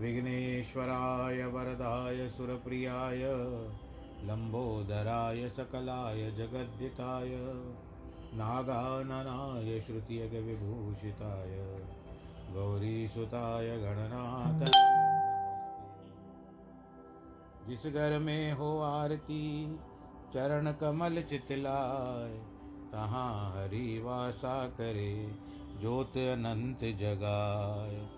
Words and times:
विघ्नेश्वराय 0.00 1.44
वरदाय 1.44 2.28
सुरप्रियाय 2.28 3.22
लम्बोदराय 4.24 5.48
सकलाय 5.48 6.30
जगद्दिताय 6.30 7.28
नागाननाय 8.34 9.80
श्रुतियगविभूषिताय, 9.80 11.78
गौरीसुताय 12.54 13.76
गणनाथ। 13.78 14.60
जिस 17.68 17.86
घर 17.86 18.18
में 18.18 18.52
हो 18.52 18.78
आरती, 18.80 19.76
चरण 20.34 20.72
कमल 20.72 21.22
चितलाय, 21.22 22.38
तहाँ 22.92 23.50
हरि 23.56 24.02
वासा 24.04 24.66
करे, 24.66 25.32
ज्योत 25.80 26.16
अनंत 26.16 26.78
जगाए 26.78 28.17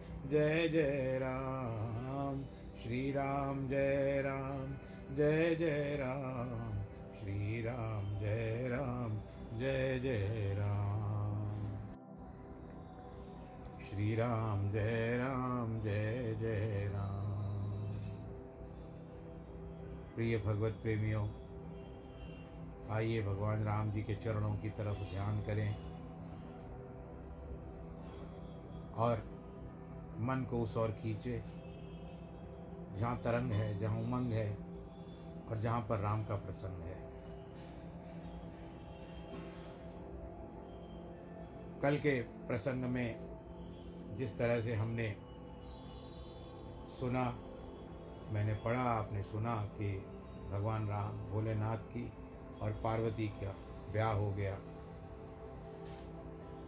जय 0.31 0.67
जय 0.67 1.19
राम, 1.21 2.43
श्री 2.83 3.11
राम 3.11 3.67
जय 3.67 4.21
राम, 4.25 4.69
जय 5.15 5.55
जय 5.55 5.97
राम, 5.99 6.83
श्री 7.19 7.61
राम 7.61 8.05
जय 8.19 8.67
राम, 8.71 9.17
जय 9.59 9.99
जय 9.99 10.55
राम। 10.59 11.41
श्री 13.81 14.15
राम 14.15 14.71
जय 14.71 15.17
राम, 15.17 15.79
जय 15.81 16.35
जय 16.39 16.91
राम। 16.93 17.93
प्रिय 20.15 20.37
भगवत 20.37 20.73
प्रेमियों, 20.73 21.27
आइए 22.91 23.21
भगवान 23.21 23.63
राम 23.63 23.91
जी 23.91 24.01
के 24.01 24.15
चरणों 24.15 24.55
की 24.55 24.69
तरफ़ 24.69 25.11
ध्यान 25.11 25.41
करें 25.41 25.75
और 28.93 29.30
मन 30.21 30.45
को 30.49 30.61
उस 30.61 30.77
ओर 30.77 30.91
खींचे, 30.91 31.43
जहाँ 32.99 33.17
तरंग 33.17 33.51
है, 33.51 33.79
जहाँ 33.79 33.99
उमंग 33.99 34.31
है, 34.31 34.57
और 35.49 35.61
जहाँ 35.61 35.81
पर 35.81 35.99
राम 35.99 36.23
का 36.23 36.35
प्रसंग 36.35 36.83
है। 36.83 37.11
कल 41.81 41.97
के 41.97 42.21
प्रसंग 42.21 42.83
में 42.83 43.31
जिस 44.17 44.37
तरह 44.37 44.61
से 44.61 44.75
हमने 44.75 45.15
सुना, 46.99 47.23
मैंने 48.31 48.53
पढ़ा, 48.53 48.81
आपने 48.81 49.23
सुना 49.23 49.55
कि 49.55 50.05
भगवान 50.51 50.87
राम 50.87 51.17
भोलेनाथ 51.31 51.77
की 51.77 52.11
और 52.61 52.71
पार्वती 52.71 53.27
का 53.27 53.55
ब्याह 53.91 54.13
हो 54.13 54.31
गया। 54.31 54.57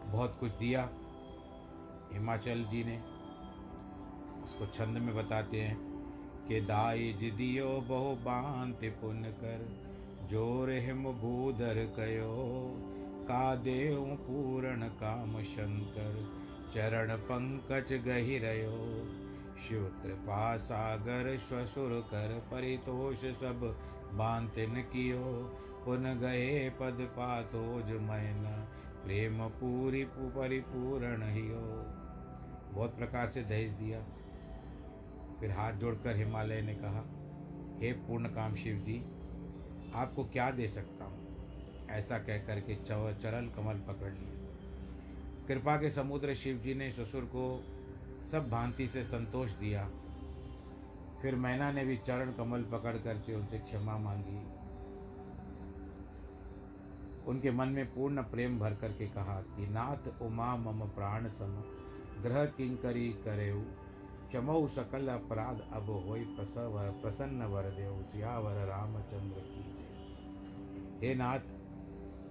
बहुत 0.06 0.38
कुछ 0.40 0.52
दिया, 0.52 0.90
हिमाचल 2.14 2.64
जी 2.64 2.84
ने। 2.84 3.13
उसको 4.44 4.66
छंद 4.68 4.98
में 4.98 5.16
बताते 5.16 5.62
हैं 5.62 5.78
कि 6.48 6.60
दाई 6.62 7.14
जिदियो 7.20 7.70
बहु 7.90 8.16
बांति 8.22 8.90
पुन 9.02 9.24
कर, 9.40 9.68
ज़ोर 10.30 10.72
हिम 10.86 11.04
भूधर 11.22 11.86
कयो। 11.98 12.34
का 13.24 13.56
देव 13.56 14.00
पूर्ण 14.22 14.88
काम 15.00 15.42
शंकर, 15.44 16.16
चरण 16.74 17.16
पंकज 17.18 17.94
गहिरयो 18.08 18.80
शिव 19.62 19.84
कृपा 20.04 20.58
सागर 20.58 21.38
श्वसुर 21.40 21.92
कर, 22.10 22.38
परितोष 22.52 23.26
सब 23.36 23.62
बांतिन 24.14 24.82
कियो। 24.94 25.22
पुन 25.86 26.04
गए 26.20 26.70
पद 26.70 26.98
पातोज 27.12 27.92
मैन, 28.02 28.44
प्रेम 29.06 29.48
पूरी 29.54 30.04
परिपूर्ण 30.06 31.30
हियो। 31.32 31.64
बहुत 32.74 32.98
प्रकार 32.98 33.30
से 33.30 33.44
दहेज 33.44 33.72
दिया। 33.74 34.00
फिर 35.44 35.52
हाथ 35.52 35.74
जोड़कर 35.74 36.16
हिमालय 36.16 36.62
ने 36.62 36.76
कहा, 36.76 37.04
हे 37.80 37.94
पूर्ण 37.94 38.26
काम 38.26 38.54
शिव 38.54 38.76
जी 38.76 39.06
आपको 39.96 40.24
क्या 40.24 40.52
दे 40.52 40.68
सकता 40.68 41.06
हूँ? 41.06 41.48
ऐसा 41.90 42.20
कह 42.20 42.38
करके 42.38 42.76
चरण 42.76 43.50
कमल 43.50 43.74
पकड़ 43.74 44.14
लिए। 44.14 44.48
कृपा 45.48 45.78
के 45.78 45.90
समुद्र 45.90 46.36
शिव 46.36 46.58
जी 46.58 46.74
ने 46.74 46.92
ससुर 46.92 47.22
को 47.22 47.64
सब 48.32 48.50
भांति 48.50 48.88
से 48.88 49.04
संतोष 49.04 49.52
दिया। 49.52 49.90
फिर 51.22 51.36
मैना 51.36 51.72
ने 51.72 51.86
भी 51.86 51.98
चरण 51.98 52.32
कमल 52.32 52.64
पकड़ 52.64 52.98
कर 52.98 53.18
के 53.18 53.36
उनसे 53.36 53.60
क्षमा 53.60 53.98
मांगी। 53.98 54.38
उनके 57.26 57.52
मन 57.52 57.68
में 57.68 57.94
पूर्ण 57.94 58.22
प्रेम 58.22 58.60
भर 58.60 58.74
करके 58.74 59.08
कहा 59.08 59.42
कि, 59.42 59.68
नाथ 59.68 60.22
उमा 60.22 60.56
मम 60.56 60.88
प्राण 60.88 61.30
सम, 61.30 61.64
ग्रह 62.22 62.46
किंकरी 62.46 63.10
करेऊ? 63.10 63.64
क्षमऊ 64.34 64.68
सकल 64.68 65.08
अपराध 65.08 65.60
अब 65.74 65.90
हो 65.90 66.16
प्रसव, 66.36 66.78
प्रसन्न 67.02 67.46
वर 67.46 67.64
देव 67.64 68.02
सियावर 68.04 68.56
रामचंद्र 68.68 69.42
की 69.42 69.64
हे 71.02 71.14
नाथ, 71.16 71.40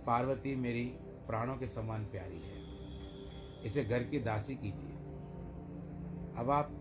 पार्वती 0.07 0.55
मेरी 0.57 0.85
प्राणों 1.27 1.55
के 1.57 1.67
समान 1.67 2.05
प्यारी 2.05 2.41
है। 2.41 3.63
इसे 3.63 3.85
घर 3.85 4.03
की 4.03 4.19
दासी 4.19 4.55
कीजिए। 4.55 4.97
अब 6.37 6.51
आप 6.51 6.73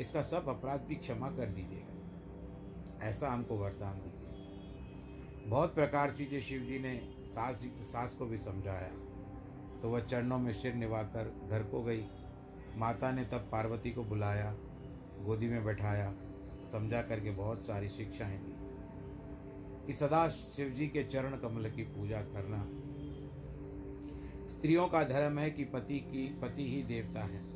इसका 0.00 0.22
सब 0.22 0.48
अपराध 0.48 0.80
भी 0.80 0.94
क्षमा 0.94 1.30
कर 1.30 1.46
दीजिएगा। 1.46 3.06
ऐसा 3.08 3.30
हमको 3.30 3.56
वरदान 3.56 3.98
दीजिए। 3.98 5.48
बहुत 5.50 5.74
प्रकार 5.74 6.10
चीज़ें 6.10 6.40
शिव 6.40 6.62
जी 6.62 6.78
ने 6.78 6.94
सास 7.34 7.64
सास 7.92 8.14
को 8.14 8.26
भी 8.26 8.38
समझाया 8.38 8.92
तो 9.82 9.90
वह 9.90 10.00
चरणों 10.00 10.38
में 10.38 10.52
सिर 10.52 10.74
निभाकर 10.74 11.32
घर 11.50 11.62
को 11.62 11.82
गई। 11.82 12.06
माता 12.76 13.12
ने 13.12 13.24
तब 13.24 13.48
पार्वती 13.52 13.90
को 13.90 14.04
बुलाया, 14.04 14.54
गोदी 15.20 15.48
में 15.48 15.64
बैठाया, 15.64 16.14
समझा 16.72 17.02
करके 17.02 17.30
बहुत 17.30 17.62
सारी 17.62 17.88
शिक्षाएँ 17.88 18.38
दी। 18.38 18.54
कि 19.86 19.92
सदा 19.92 20.28
शिव 20.28 20.68
जी 20.68 20.88
के 20.88 21.04
चरण 21.04 21.36
कमल 21.36 21.70
की 21.70 21.82
पूजा 21.82 22.20
करना 22.20 22.66
स्त्रियों 24.48 24.88
का 24.88 25.04
धर्म 25.04 25.38
है 25.38 25.50
कि 25.50 25.64
पति 25.64 25.98
की, 25.98 26.38
पति 26.42 26.70
ही 26.70 26.82
देवता 26.82 27.20
है। 27.20 27.54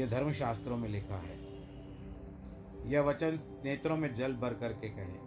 यह 0.00 0.10
धर्म 0.10 0.32
शास्त्रों 0.32 0.76
में 0.76 0.88
लिखा 0.88 1.16
है। 1.16 1.46
यह 2.90 3.00
वचन 3.00 3.60
नेत्रों 3.64 3.96
में 3.96 4.14
जल 4.14 4.32
भर 4.36 4.54
करके 4.54 4.88
कहे 4.88 5.26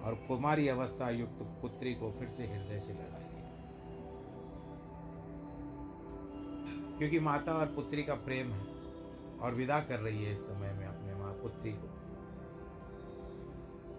और 0.00 0.14
कुमारी 0.14 0.68
अवस्था 0.68 1.10
युक्त 1.10 1.38
पुत्री 1.42 1.94
को 1.94 2.12
फिर 2.12 2.28
से 2.28 2.46
हृदय 2.46 2.78
से 2.78 2.92
लगा 2.92 3.29
क्योंकि 7.00 7.20
माता 7.20 7.52
और 7.52 7.66
पुत्री 7.66 8.02
का 8.02 8.14
प्रेम 8.14 8.52
है 8.52 8.66
और 9.38 9.54
विदा 9.54 9.80
कर 9.80 10.00
रही 10.00 10.24
है 10.24 10.32
इस 10.32 10.38
समय 10.38 10.72
में 10.72 10.86
अपने 10.86 11.14
माँ 11.14 11.32
पुत्री 11.32 11.72
को। 11.72 12.00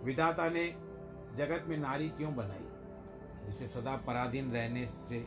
विधाता 0.05 0.49
ने 0.49 0.67
जगत 1.37 1.65
में 1.67 1.77
नारी 1.77 2.09
क्यों 2.09 2.35
बनाई? 2.35 2.67
जिसे 3.45 3.67
सदा 3.67 3.95
पराधीन 3.95 4.51
रहने 4.51 4.85
से 4.85 5.25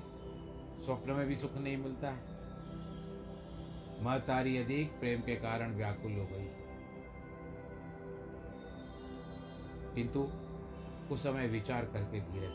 स्वप्न 0.84 1.12
में 1.12 1.26
भी 1.26 1.36
सुख 1.36 1.56
नहीं 1.56 1.76
मिलता 1.76 2.10
है। 2.10 2.20
महतारी 4.04 4.56
अधिक 4.56 5.00
प्रेम 5.00 5.20
के 5.20 5.36
कारण 5.36 5.74
व्याकुल 5.74 6.12
हो 6.12 6.26
गई। 6.32 6.48
किंतु 9.94 10.28
उस 11.14 11.22
समय 11.22 11.46
विचार 11.46 11.84
करके 11.84 12.20
धीरे 12.20 12.46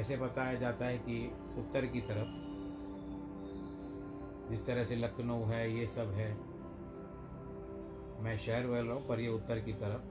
ऐसे 0.00 0.16
बताया 0.16 0.54
जाता 0.54 0.86
है 0.86 0.98
कि 0.98 1.32
उत्तर 1.58 1.86
की 1.86 2.00
तरफ़ 2.00 2.43
जिस 4.54 4.66
तरह 4.66 4.84
से 4.84 4.96
लखनऊ 4.96 5.44
है, 5.44 5.76
ये 5.76 5.86
सब 5.86 6.10
है। 6.10 6.34
मैं 8.22 8.38
शहर 8.38 8.66
बोल 8.66 8.76
रहा 8.76 8.94
हूँ, 8.94 9.06
पर 9.06 9.20
ये 9.20 9.28
उत्तर 9.28 9.60
की 9.60 9.72
तरफ़। 9.72 10.02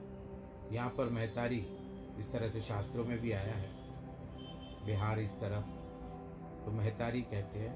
यहाँ 0.74 0.90
पर 0.90 1.10
महतारी 1.10 1.66
इस 2.18 2.32
तरह 2.32 2.48
से 2.48 2.60
शास्त्रों 2.60 3.04
में 3.04 3.18
भी 3.18 3.32
आया 3.32 3.54
है। 3.54 3.70
बिहार 4.86 5.18
इस 5.18 5.32
तरफ़ 5.32 5.64
तो 6.64 6.70
महतारी 6.70 7.22
कहते 7.22 7.58
हैं, 7.58 7.74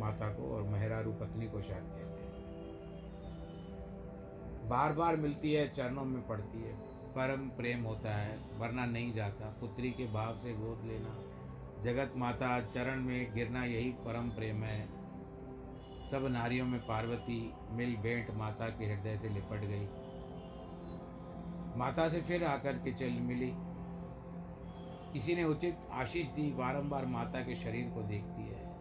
माता 0.00 0.28
को 0.28 0.56
और 0.56 0.62
मेहरारू 0.62 1.12
पत्नी 1.12 1.46
को 1.46 1.62
शायद 1.62 1.84
कहते 1.84 2.22
हैं। 2.22 2.32
बार 4.68 4.92
बार 4.92 5.16
मिलती 5.16 5.52
है, 5.52 5.74
चरणों 5.74 6.04
में 6.04 6.26
पड़ती 6.26 6.62
है। 6.62 6.74
परम 6.88 7.48
प्रेम 7.48 7.82
होता 7.82 8.14
है, 8.14 8.38
वरना 8.58 8.86
नहीं 8.86 9.12
जाता। 9.12 9.56
पुत्री 9.60 9.90
के 9.90 10.06
भाव 10.06 10.36
से 10.36 10.52
गोद 10.52 10.84
लेना, 10.84 11.18
जगत 11.82 12.12
माता 12.16 12.60
चरण 12.60 13.00
में 13.00 13.34
गिरना, 13.34 13.64
यही 13.64 13.90
परम 13.90 14.30
प्रेम 14.30 14.64
है। 14.64 15.03
सब 16.14 16.26
नारियों 16.26 16.66
में 16.66 16.80
पार्वती 16.80 17.52
मिल 17.70 17.96
भेंट 17.96 18.30
माता 18.30 18.68
के 18.68 18.86
हृदय 18.86 19.16
से 19.16 19.28
लिपट 19.28 19.60
गई। 19.60 19.88
माता 21.78 22.08
से 22.08 22.20
फिर 22.20 22.44
आकर 22.44 22.72
के 22.72 22.92
चल 22.92 23.10
मिली। 23.10 23.52
किसी 25.12 25.34
ने 25.34 25.44
उचित 25.44 25.78
आशीष 25.92 26.26
दी, 26.26 26.50
बारंबार 26.50 27.06
माता 27.06 27.40
के 27.40 27.56
शरीर 27.56 27.90
को 27.90 28.02
देखती 28.02 28.42
है। 28.42 28.74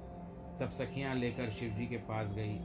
तब 0.59 0.69
सखियाँ 0.69 1.15
लेकर 1.15 1.49
शिव 1.49 1.73
जी 1.73 1.87
के 1.87 1.97
पास 1.97 2.27
गई। 2.27 2.57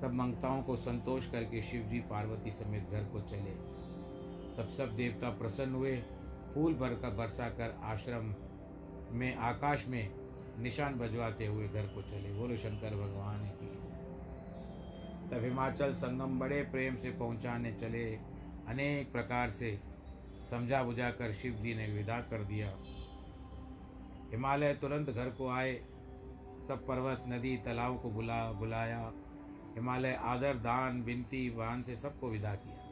सब 0.00 0.10
मंगताओं 0.14 0.62
को 0.62 0.76
संतोष 0.76 1.30
करके 1.30 1.62
शिव 1.62 1.82
जी 1.82 2.00
पार्वती 2.00 2.50
समेत 2.50 2.90
घर 2.90 3.04
को 3.04 3.20
चले। 3.20 3.78
तब 4.56 4.68
सब 4.76 4.96
देवता 4.96 5.30
प्रसन्न 5.30 5.74
हुए। 5.74 6.02
फूल 6.54 6.74
भर 6.74 6.94
कर 6.94 7.10
बरसा 7.10 7.48
कर 7.48 7.80
आश्रम 7.82 8.34
में, 9.16 9.36
आकाश 9.36 9.88
में 9.88 10.14
निशान 10.58 10.94
बजवाते 10.94 11.46
हुए 11.46 11.68
घर 11.68 11.86
को 11.86 12.02
चले। 12.02 12.32
बोलो, 12.32 12.56
शंकर 12.56 12.90
भगवान 12.90 13.48
की 13.48 13.67
तब 15.32 15.44
हिमाचल 15.44 15.92
संगम 15.92 16.38
बड़े 16.38 16.62
प्रेम 16.62 16.96
से 16.96 17.10
पहुँचाने 17.10 17.72
चले। 17.72 18.14
अनेक 18.68 19.12
प्रकार 19.12 19.50
से 19.50 19.80
समझा 20.50 20.82
बुझा 20.82 21.10
कर 21.10 21.32
शिव 21.32 21.52
जी 21.52 21.74
ने 21.74 21.86
विदा 21.86 22.20
कर 22.20 22.44
दिया। 22.44 22.76
हिमालय 24.30 24.74
तुरंत 24.74 25.10
घर 25.10 25.30
को 25.30 25.48
आए। 25.48 25.74
सब 26.68 26.84
पर्वत, 26.88 27.24
नदी, 27.28 27.56
तालाब 27.56 28.02
को 28.02 28.10
बुला, 28.10 28.52
बुलाया। 28.52 29.12
हिमालय 29.74 30.14
आदर, 30.14 30.54
दान, 30.54 31.02
बिनती 31.04 31.50
वान 31.50 31.82
से 31.82 31.96
सबको 31.96 32.28
विदा 32.28 32.54
किया। 32.54 32.84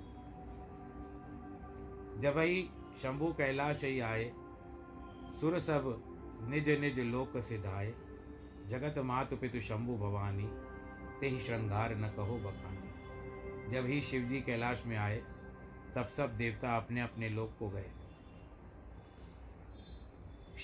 जब 2.21 2.39
ही 2.39 2.71
शंभु 3.03 3.27
कैलाश 3.27 3.85
ही 3.85 4.01
आए, 4.01 4.33
सुर 5.41 5.59
सब 5.59 6.03
निज 6.43 6.69
निज 6.69 6.99
लोक 6.99 7.41
सिधाए। 7.41 7.95
जगत 8.69 8.95
मातु 8.99 9.37
पितु 9.37 9.61
शंभु 9.61 9.97
भवानी। 9.97 10.66
ते 11.21 11.29
ही 11.29 11.41
श्रृंगार 11.41 11.95
न 11.97 12.09
कहो 12.09 12.39
बखानी। 12.39 13.73
जब 13.73 13.87
ही 13.87 14.01
शिव 14.01 14.23
जी 14.23 14.41
कैलाश 14.41 14.87
में 14.87 14.97
आए 14.97 15.23
तब 15.95 16.09
सब 16.17 16.37
देवता 16.37 16.77
अपने 16.77 17.01
अपने 17.01 17.29
लोक 17.29 17.57
को 17.59 17.69
गए। 17.69 17.91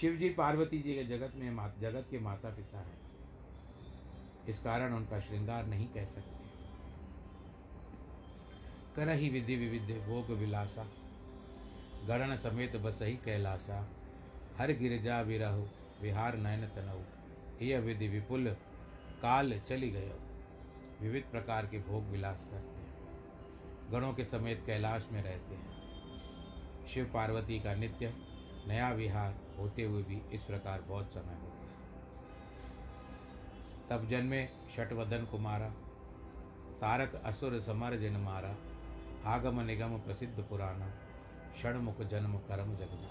शिव 0.00 0.16
जी 0.16 0.28
पार्वती 0.28 0.78
जी 0.78 0.94
के 0.94 1.04
जगत 1.04 1.32
में 1.34 1.50
मा, 1.50 1.68
जगत 1.80 2.06
के 2.10 2.18
माता 2.18 2.50
पिता 2.50 2.78
हैं। 2.78 3.00
इस 4.48 4.58
कारण 4.58 4.94
उनका 4.94 5.20
श्रृंगार 5.20 5.66
नहीं 5.66 5.86
कह 5.86 6.04
सकते। 6.04 6.40
कर 8.96 9.08
ही 9.08 9.28
विधि 9.30 9.56
विविध 9.56 9.90
भोग 10.08 10.30
विलासा 10.30 10.86
गणन 12.06 12.36
समेत 12.36 12.76
बस 12.76 12.98
ही 13.02 13.16
कैलासा 13.16 13.88
हर 14.58 14.72
गिरजा 14.72 15.20
विरहु 15.20 15.64
विहार 16.02 16.36
नयन 16.36 16.66
तनऊ 16.66 17.02
यह 17.66 17.80
विधि 17.80 18.08
विपुल 18.08 18.48
काल 19.22 19.58
चली 19.58 19.90
गयो 19.90 20.21
विविध 21.02 21.22
प्रकार 21.30 21.66
के 21.66 21.78
भोग 21.78 22.04
विलास 22.04 22.48
करते 22.50 22.80
हैं। 22.80 23.90
गणों 23.92 24.12
के 24.14 24.24
समेत 24.24 24.60
कैलाश 24.66 25.08
में 25.12 25.22
रहते 25.22 25.54
हैं। 25.54 26.86
शिव 26.86 27.10
पार्वती 27.14 27.60
का 27.60 27.74
नित्य, 27.74 28.12
नया 28.68 28.90
विहार 28.90 29.34
होते 29.58 29.82
हुए 29.82 30.02
भी 30.02 30.22
इस 30.32 30.42
प्रकार 30.42 30.80
बहुत 30.80 31.14
समय 31.14 31.34
हो 31.34 31.48
गया। 31.48 31.70
तब 33.90 34.08
जन्मे 34.08 34.48
शटवदन 34.76 35.24
कुमारा, 35.24 35.68
तारक 36.80 37.22
असुर 37.24 37.60
समर 37.60 37.96
जन 37.96 38.16
मारा, 38.16 38.56
आगम 39.26 39.60
निगम 39.60 39.98
प्रसिद्ध 39.98 40.42
पुराना 40.42 40.92
षणमुख 41.62 42.00
जन्म 42.02 42.38
कर्म 42.38 42.76
जगना 42.76 43.10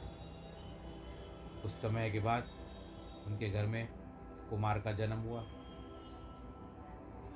उस 1.66 1.82
समय 1.82 2.10
के 2.12 2.20
बाद 2.20 2.48
उनके 3.28 3.50
घर 3.50 3.66
में 3.66 3.88
कुमार 4.50 4.80
का 4.80 4.92
जन्म 4.92 5.20
हुआ 5.20 5.42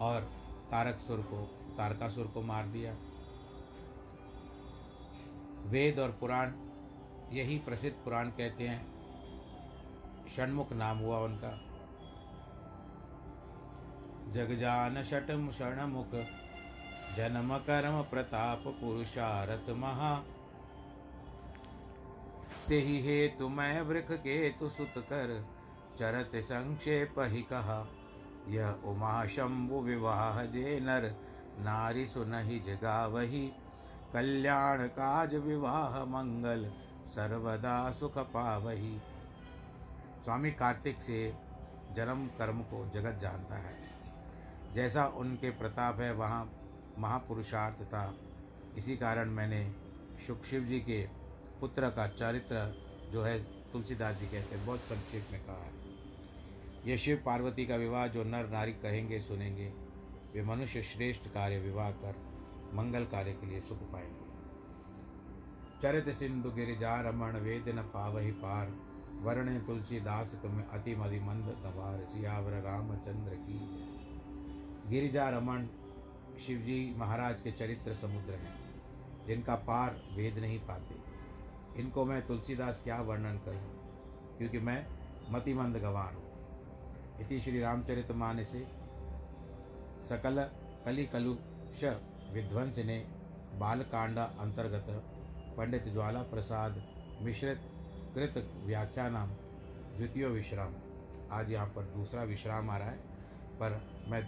और 0.01 0.44
तारक 0.71 0.97
सुर 0.97 1.17
को 1.17 1.37
तारकासुर 1.77 2.27
को 2.27 2.41
मार 2.41 2.65
दिया। 2.65 2.95
वेद 5.65 5.99
और 5.99 6.11
पुराण, 6.11 6.51
यही 7.31 7.59
प्रसिद्ध 7.59 7.97
पुराण 8.03 8.29
कहते 8.29 8.67
हैं। 8.67 8.95
षणमुख 10.35 10.73
नाम 10.73 10.97
हुआ 10.97 11.19
उनका। 11.19 11.61
जगजान 14.31 15.03
शटम 15.03 15.51
षणमुख, 15.51 16.11
जन्म 17.15 17.57
कर्म 17.57 18.01
प्रताप 18.01 18.63
पुरुषारथ 18.67 19.69
महा। 19.69 20.23
ते 22.67 22.79
ही 22.79 22.99
हेतु 22.99 23.49
मैं 23.49 23.81
वृख 23.81 24.11
के 24.11 24.49
तु 24.49 24.69
सुत 24.69 24.93
कर, 24.97 25.45
चरत 25.99 26.31
संक्षेप 26.35 27.15
ही 27.19 27.43
कहा। 27.43 27.94
यह 28.47 28.69
उमा 28.69 29.25
शंभु 29.25 29.79
विवाह 29.81 30.45
जे 30.45 30.79
नर 30.79 31.15
नारी 31.59 32.05
सुनहि 32.05 32.59
जगा 32.59 33.07
वही 33.07 33.51
कल्याण 34.13 34.87
काज 34.87 35.35
विवाह 35.35 36.05
मंगल, 36.05 36.71
सर्वदा 37.05 37.91
सुख 37.91 38.17
पावही। 38.17 39.01
स्वामी 40.23 40.51
कार्तिक 40.51 41.01
से 41.01 41.33
जन्म 41.95 42.27
कर्म 42.27 42.61
को 42.61 42.89
जगत 42.89 43.19
जानता 43.21 43.55
है। 43.55 43.77
जैसा 44.73 45.05
उनके 45.07 45.49
प्रताप 45.49 45.99
है, 45.99 46.13
वहाँ 46.13 46.51
महापुरुषार्थ 46.97 47.83
था। 47.83 48.13
इसी 48.77 48.97
कारण 48.97 49.29
मैंने 49.29 49.75
शुक 50.27 50.43
शिव 50.43 50.63
जी 50.63 50.79
के 50.79 51.07
पुत्र 51.61 51.89
का 51.89 52.07
चरित्र 52.07 52.83
जो 53.11 53.23
है 53.23 53.39
तुलसीदास 53.43 54.15
जी 54.15 54.25
कहते 54.25 54.55
हैं, 54.55 54.65
बहुत 54.65 54.79
संक्षेप 54.79 55.27
में 55.31 55.41
कहा 55.45 55.55
है। 55.55 55.84
यह 56.87 56.97
शिव 56.97 57.23
पार्वती 57.25 57.65
का 57.65 57.75
विवाह 57.75 58.07
जो 58.07 58.23
नर 58.23 58.49
नारी 58.49 58.73
कहेंगे, 58.73 59.19
सुनेंगे, 59.19 59.67
वे 60.33 60.43
मनुष्य 60.43 60.81
श्रेष्ठ 60.81 61.27
कार्य 61.27 61.59
विवाह 61.59 61.91
कर 61.91 62.15
मंगल 62.73 63.05
कार्य 63.05 63.33
के 63.33 63.47
लिए 63.47 63.61
सुख 63.61 63.91
पाएँगे। 63.91 64.25
चरित 65.81 66.15
सिंधु, 66.15 66.51
गिरिजा, 66.51 67.01
रमण 67.01 67.35
वेद 67.35 67.69
न 67.69 67.81
पावही, 67.81 68.31
पार, 68.31 68.73
वर्ण 69.21 69.59
तुलसीदास 69.59 70.41
में 70.45 70.67
अति 70.67 70.95
मधि 70.95 71.19
मंद, 71.19 71.45
गवार, 71.45 72.05
सियावर, 72.05 72.51
रामचंद्र 72.51 73.35
की 73.35 73.59
गिरिजा 74.89 75.29
रमन 75.29 75.69
शिवजी 76.47 76.95
महाराज 76.97 77.41
के 77.41 77.51
चरित्र 77.51 77.93
समुद्र 77.93 78.33
हैं, 78.33 78.53
जिनका 79.27 79.55
पार 79.55 80.01
वेद 80.15 80.39
नहीं 80.39 80.59
पाते। 80.59 80.95
इनको 81.81 82.05
मैं 82.05 82.27
तुलसीदास 82.27 82.81
क्या 82.83 83.01
वर्णन 83.01 83.37
करूँ? 83.37 83.75
क्योंकि 84.37 84.59
मैं 84.59 84.87
मतिमंद 85.29 85.77
गवार 85.77 86.13
हूँ। 86.13 86.24
इति 87.21 87.39
श्री 87.41 87.59
रामचरित 87.61 88.11
मानसे 88.13 88.65
सकल 90.09 90.43
कली 90.85 91.05
कलुष 91.05 91.83
विध्वंस 92.33 92.77
ने 92.85 92.97
बालकांड 93.59 94.17
अंतर्गत 94.17 94.87
पंडित 95.57 95.87
ज्वाला 95.93 96.21
प्रसाद 96.31 96.81
मिश्रित 97.21 97.61
कृत 98.15 98.37
व्याख्यानाम 98.65 99.29
द्वितीय 99.97 100.25
विश्राम। 100.29 100.73
आज 101.31 101.51
यहाँ 101.51 101.67
पर 101.67 101.83
दूसरा 101.95 102.23
विश्राम 102.23 102.69
आ 102.69 102.77
रहा 102.77 102.89
है, 102.89 102.97
पर 103.59 103.81
मैं 104.09 104.23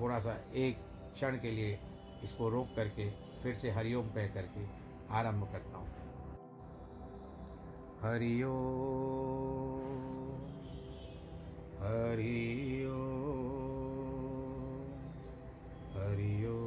थोड़ा 0.00 0.18
सा 0.18 0.36
एक 0.56 0.76
क्षण 1.14 1.36
के 1.38 1.50
लिए 1.50 1.78
इसको 2.24 2.48
रोक 2.48 2.68
करके 2.76 3.08
फिर 3.42 3.54
से 3.54 3.70
हरिओम 3.70 4.08
कह 4.10 4.26
करके 4.34 4.66
आरंभ 5.14 5.48
करता 5.52 5.78
हूँ। 5.78 5.88
हरिओ 11.88 11.96
हरिओ। 11.96 12.94
हरिओ 15.94 16.58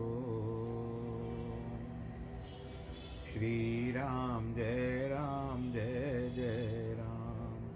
श्री 3.34 3.92
राम 3.92 4.54
जय 4.54 5.08
राम, 5.12 5.72
जय 5.72 6.32
जय 6.36 6.96
राम। 6.98 7.70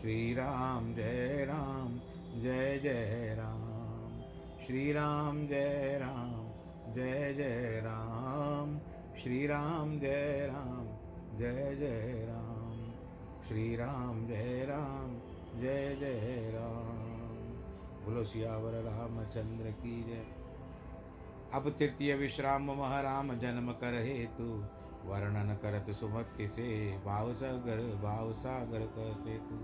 श्री 0.00 0.34
राम 0.34 0.94
जय 0.94 1.46
राम, 1.48 2.00
जय 2.42 2.78
जय 2.82 3.34
राम। 3.38 4.20
श्री 4.66 4.92
राम 4.92 5.46
जय 5.46 5.98
राम, 6.02 6.48
जय 6.94 7.34
जय 7.34 7.80
राम। 7.84 8.78
श्री 9.22 9.46
राम 9.46 10.00
जय 10.00 10.50
राम, 10.52 10.86
जय 11.38 11.76
जय 11.80 12.26
राम। 12.28 12.92
श्री 13.48 13.76
राम 13.76 14.26
जय 14.26 14.66
राम, 14.68 15.18
जय 15.60 15.96
जय 16.00 16.50
राम। 16.54 16.77
बोलो, 18.08 18.22
सियावर 18.24 18.72
रामचंद्र 18.82 19.70
की 19.70 20.02
जय। 20.02 20.24
अब 21.54 21.68
तृतीय 21.78 22.14
विश्राम 22.14 22.70
मह 22.70 23.00
राम 23.00 23.32
जन्म 23.38 23.70
कर 23.72 23.94
हेतु 23.94 24.44
वर्णन 25.04 25.54
करत 25.62 25.90
सुमति 25.90 26.46
से 26.48 26.68
भाव 27.04 27.32
सागर 27.34 27.82
भाव 28.02 28.32
सागर 28.32 28.86
कर 28.96 29.12
सेतु 29.14 29.58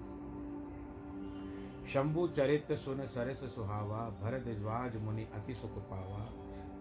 शंभु 1.88 2.26
चरित 2.28 2.72
सुन 2.72 3.06
सरस 3.06 3.44
सुहावा 3.54 4.00
भरत 4.22 4.48
ज्वाज 4.58 4.96
मुनि 4.96 5.24
अति 5.34 5.54
सुख 5.54 5.78
पावा 5.90 6.20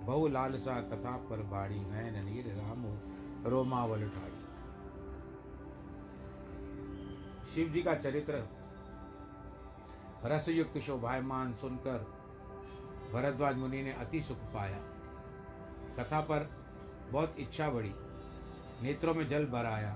बहु 0.06 0.28
लालसा 0.28 0.76
कथा 0.82 1.16
पर 1.30 1.44
बाड़ी 1.44 1.80
नयन 1.86 2.24
नीर 2.26 2.54
राम 2.56 2.86
रोमावल 3.50 4.10
ठाड़ी 4.10 4.42
शिव 7.56 7.74
जी 7.74 7.82
का 7.82 7.96
चरित्र 7.96 8.44
रसयुक्त 10.26 10.78
शोभायमान 10.78 11.54
सुनकर 11.54 12.24
भरद्वाज 13.14 13.56
मुनि 13.56 13.84
ने 13.84 13.94
अति 13.94 14.22
सुख 14.22 14.38
पाया। 14.38 14.78
कथा 16.00 16.22
पर 16.22 16.50
बहुत 17.12 17.36
इच्छा 17.40 17.70
बढ़ी। 17.70 17.92
नेत्रों 18.82 19.14
में 19.14 19.30
जल 19.30 19.46
भर 19.46 19.66
आया 19.66 19.94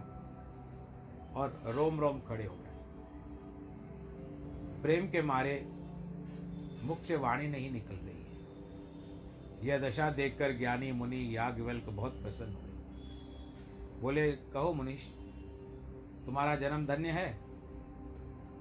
और 1.36 1.64
रोम 1.66 2.00
रोम 2.00 2.20
खड़े 2.20 2.46
हो 2.46 2.56
गए। 2.56 2.68
प्रेम 4.82 5.10
के 5.10 5.22
मारे 5.22 5.72
मुख 6.84 7.02
से 7.02 7.16
वाणी 7.16 7.48
नहीं 7.48 7.72
निकल 7.72 7.96
रही 7.96 8.08
है। 8.08 8.38
यह 9.68 9.90
दशा 9.90 10.10
देखकर 10.10 10.58
ज्ञानी 10.58 10.92
मुनि 10.92 11.38
याज्ञवल्क 11.38 11.84
बहुत 11.84 12.22
प्रसन्न 12.22 12.54
हुए। 12.54 12.68
बोले, 14.02 14.32
कहो 14.32 14.74
मुनीष 14.74 15.04
तुम्हारा 16.26 16.56
जन्म 16.56 16.86
धन्य 16.86 17.10
है? 17.10 17.47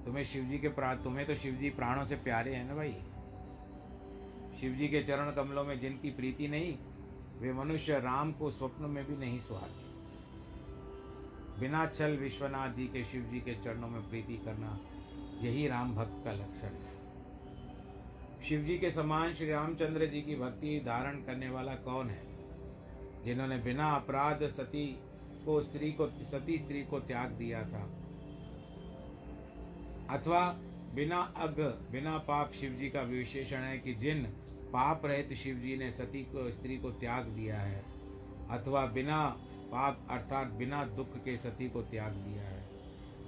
तुम्हें 0.07 0.25
शिवजी 0.25 0.57
के 0.59 0.69
प्राण 0.69 0.95
तुम्हें 0.95 1.25
तो 1.27 1.35
शिवजी 1.35 1.69
प्राणों 1.69 2.03
से 2.05 2.15
प्यारे 2.15 2.53
हैं 2.55 2.67
ना 2.67 2.75
भाई। 2.75 2.93
शिवजी 4.61 4.87
के 4.87 5.01
चरण 5.03 5.31
कमलों 5.31 5.63
में 5.63 5.79
जिनकी 5.79 6.09
प्रीति 6.09 6.47
नहीं, 6.47 6.77
वे 7.39 7.53
मनुष्य 7.53 7.99
राम 7.99 8.31
को 8.31 8.51
स्वप्न 8.51 8.85
में 8.85 9.05
भी 9.05 9.17
नहीं 9.17 9.39
सुहाते। 9.39 9.85
बिना 11.61 11.85
छल 11.87 12.17
विश्वनाथ 12.17 12.73
जी 12.73 12.87
के 12.87 13.03
शिव 13.05 13.23
जी 13.23 13.39
के 13.39 13.53
चरणों 13.53 13.87
में 13.87 14.09
प्रीति 14.09 14.37
करना 14.37 14.79
यही 15.41 15.67
राम 15.67 15.95
भक्त 15.95 16.23
का 16.25 16.31
लक्षण 16.31 16.79
है। 16.79 16.95
शिव 18.43 18.63
जी 18.63 18.77
के 18.77 18.91
समान 18.91 19.33
श्री 19.33 19.51
रामचंद्र 19.51 20.05
जी 20.05 20.21
की 20.21 20.35
भक्ति 20.35 20.79
धारण 20.85 21.15
करने 21.15 21.49
वाला 21.49 21.75
कौन 21.75 22.09
है, 22.09 22.23
जिन्होंने 23.25 23.57
बिना 23.57 23.91
अपराध 23.91 24.49
सती 24.49 24.87
को, 25.45 25.61
स्त्री 25.61 25.91
को, 25.91 26.07
सती 26.07 26.57
स्त्री 26.57 26.83
को 26.83 26.99
त्याग 26.99 27.29
दिया 27.29 27.63
था? 27.63 27.96
अथवा 30.09 30.59
बिना 30.95 31.17
अग, 31.17 31.87
बिना 31.91 32.17
पाप 32.17 32.53
शिव 32.53 32.71
जी 32.71 32.89
का 32.89 33.01
विशेषण 33.01 33.57
है 33.57 33.79
कि 33.79 33.93
जिन 33.93 34.23
पाप 34.73 35.05
रहित 35.05 35.33
शिव 35.33 35.55
जी 35.55 35.77
ने 35.77 35.91
सती 35.91 36.23
को, 36.23 36.51
स्त्री 36.51 36.77
को 36.77 36.91
त्याग 36.91 37.25
दिया 37.25 37.59
है, 37.59 37.85
अथवा 38.49 38.85
बिना 38.85 39.27
पाप 39.71 40.07
अर्थात 40.09 40.47
बिना 40.47 40.85
दुख 40.85 41.17
के 41.17 41.37
सती 41.37 41.69
को 41.69 41.81
त्याग 41.81 42.11
दिया 42.11 42.43
है। 42.43 42.67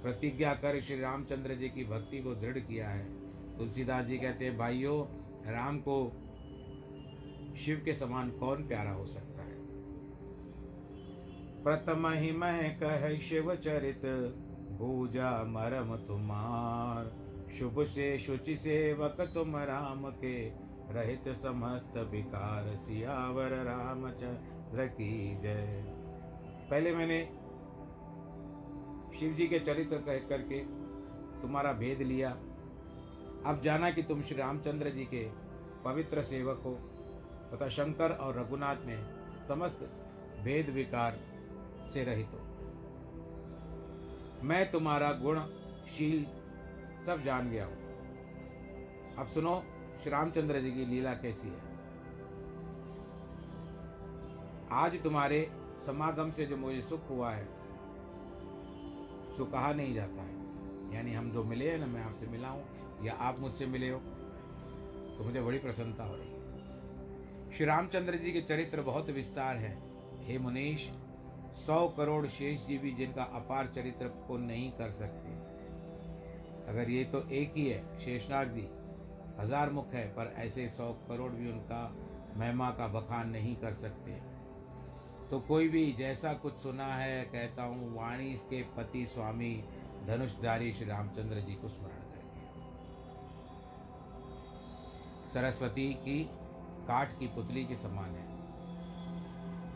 प्रतिज्ञा 0.02 0.54
कर 0.54 0.80
श्री 0.80 1.00
रामचंद्र 1.00 1.54
जी 1.54 1.68
की 1.68 1.84
भक्ति 1.84 2.18
को 2.18 2.34
दृढ़ 2.34 2.58
किया 2.58 2.88
है। 2.88 3.04
तुलसीदास 3.58 4.04
जी 4.04 4.18
कहते 4.18 4.44
हैं, 4.44 4.58
भाइयों, 4.58 5.06
राम 5.52 5.78
को 5.78 6.12
शिव 7.58 7.82
के 7.84 7.94
समान 7.94 8.30
कौन 8.30 8.68
प्यारा 8.68 8.90
हो 8.90 9.06
सकता 9.06 9.42
है? 9.42 9.56
प्रथम 11.64 12.06
ही 12.06 12.32
मैं 12.32 12.76
कह 12.76 13.18
शिव 13.18 13.54
चरित 13.54 14.00
भूजा 14.80 15.44
मरम 15.44 15.96
तुम्हार। 15.96 17.12
शुभ 17.58 17.84
से 17.84 18.18
शुचि 18.18 18.56
सेवक 18.56 19.16
तुम 19.34 19.56
राम 19.56 20.10
के। 20.10 20.48
रहित 20.90 21.28
समस्त 21.28 21.96
विकार 21.96 22.76
सियावर 22.76 23.48
रामचंद्र 23.48 24.86
की 24.86 25.40
जय। 25.40 25.84
पहले 26.70 26.94
मैंने 26.94 27.24
शिव 29.18 29.34
जी 29.34 29.46
के 29.46 29.58
चरित्र 29.58 29.96
कह 29.96 30.28
करके 30.28 30.58
तुम्हारा 31.42 31.72
भेद 31.72 32.02
लिया। 32.02 32.30
अब 33.46 33.60
जाना 33.64 33.90
कि 33.90 34.02
तुम 34.02 34.22
श्री 34.22 34.36
रामचंद्र 34.36 34.90
जी 34.90 35.04
के 35.04 35.30
पवित्र 35.84 36.22
सेवक 36.22 36.62
हो। 36.64 36.74
तथा 37.52 37.68
शंकर 37.68 38.12
और 38.12 38.38
रघुनाथ 38.38 38.76
में 38.76 39.04
समस्त 39.48 39.78
भेद 40.44 40.70
विकार 40.70 41.18
से 41.94 42.04
रहित 42.04 42.26
हो। 42.26 42.49
मैं 44.42 44.70
तुम्हारा 44.70 45.10
गुणशील 45.12 46.24
सब 47.06 47.22
जान 47.24 47.50
गया 47.50 47.64
हूँ। 47.64 47.76
अब 49.18 49.26
सुनो 49.26 49.54
श्री 50.02 50.10
रामचंद्र 50.10 50.60
जी 50.60 50.70
की 50.70 50.84
लीला 50.86 51.12
कैसी 51.14 51.48
है? 51.48 51.68
आज 54.74 55.02
तुम्हारे 55.02 55.40
समागम 55.86 56.30
से 56.30 56.46
जो 56.46 56.56
मुझे 56.56 56.80
सुख 56.82 57.10
हुआ 57.10 57.30
है, 57.30 57.44
सो 59.36 59.44
कहा 59.44 59.72
नहीं 59.72 59.94
जाता 59.94 60.22
है। 60.22 60.94
यानी 60.94 61.12
हम 61.14 61.30
जो 61.30 61.44
मिले 61.44 61.70
हैं 61.70 61.78
ना, 61.78 61.86
मैं 61.86 62.02
आपसे 62.02 62.26
मिला 62.26 62.48
हूँ, 62.48 62.64
या 63.04 63.14
आप 63.20 63.40
मुझसे 63.40 63.66
मिले 63.66 63.88
हो 63.88 63.98
तो 63.98 65.24
मुझे 65.24 65.40
बड़ी 65.40 65.58
प्रसन्नता 65.58 66.04
हो 66.04 66.16
रही 66.16 66.28
है। 66.28 67.52
श्री 67.52 67.66
रामचंद्र 67.66 68.14
जी 68.14 68.32
के 68.32 68.40
चरित्र 68.40 68.82
बहुत 68.82 69.10
विस्तार 69.10 69.56
है। 69.56 69.76
हे 70.22 70.38
मुनीश 70.38 70.90
सौ 71.56 71.86
करोड़ 71.88 72.26
शेष 72.28 72.66
जी 72.66 72.76
भी 72.78 72.90
जिनका 72.92 73.22
अपार 73.34 73.66
चरित्र 73.74 74.08
को 74.28 74.36
नहीं 74.38 74.70
कर 74.72 74.90
सकते। 74.90 75.28
अगर 76.68 76.90
ये 76.90 77.04
तो 77.04 77.22
एक 77.28 77.52
ही 77.56 77.66
है, 77.66 77.98
शेषनाग 77.98 78.48
जी, 78.48 78.66
हज़ार 79.40 79.70
मुख 79.70 79.92
है, 79.94 80.06
पर 80.08 80.34
ऐसे 80.38 80.68
सौ 80.68 80.92
करोड़ 81.08 81.30
भी 81.32 81.50
उनका 81.52 81.82
महिमा 82.36 82.70
का 82.70 82.86
बखान 82.88 83.28
नहीं 83.28 83.54
कर 83.56 83.72
सकते। 83.74 84.12
तो 85.30 85.40
कोई 85.40 85.68
भी 85.68 85.92
जैसा 85.92 86.32
कुछ 86.34 86.54
सुना 86.54 86.86
है, 86.86 87.22
कहता 87.24 87.62
हूँ, 87.62 87.94
वाणी 87.96 88.32
के 88.50 88.62
पति 88.76 89.04
स्वामी 89.06 89.52
धनुषधारी 90.06 90.72
श्री 90.72 90.86
रामचंद्र 90.86 91.40
जी 91.40 91.54
को 91.54 91.68
स्मरण 91.68 92.02
करके 92.12 92.40
सरस्वती 95.32 95.92
की 95.98 96.22
काठ 96.88 97.18
की 97.18 97.26
पुतली 97.26 97.64
के 97.64 97.76
समान 97.76 98.14
है। 98.14 98.28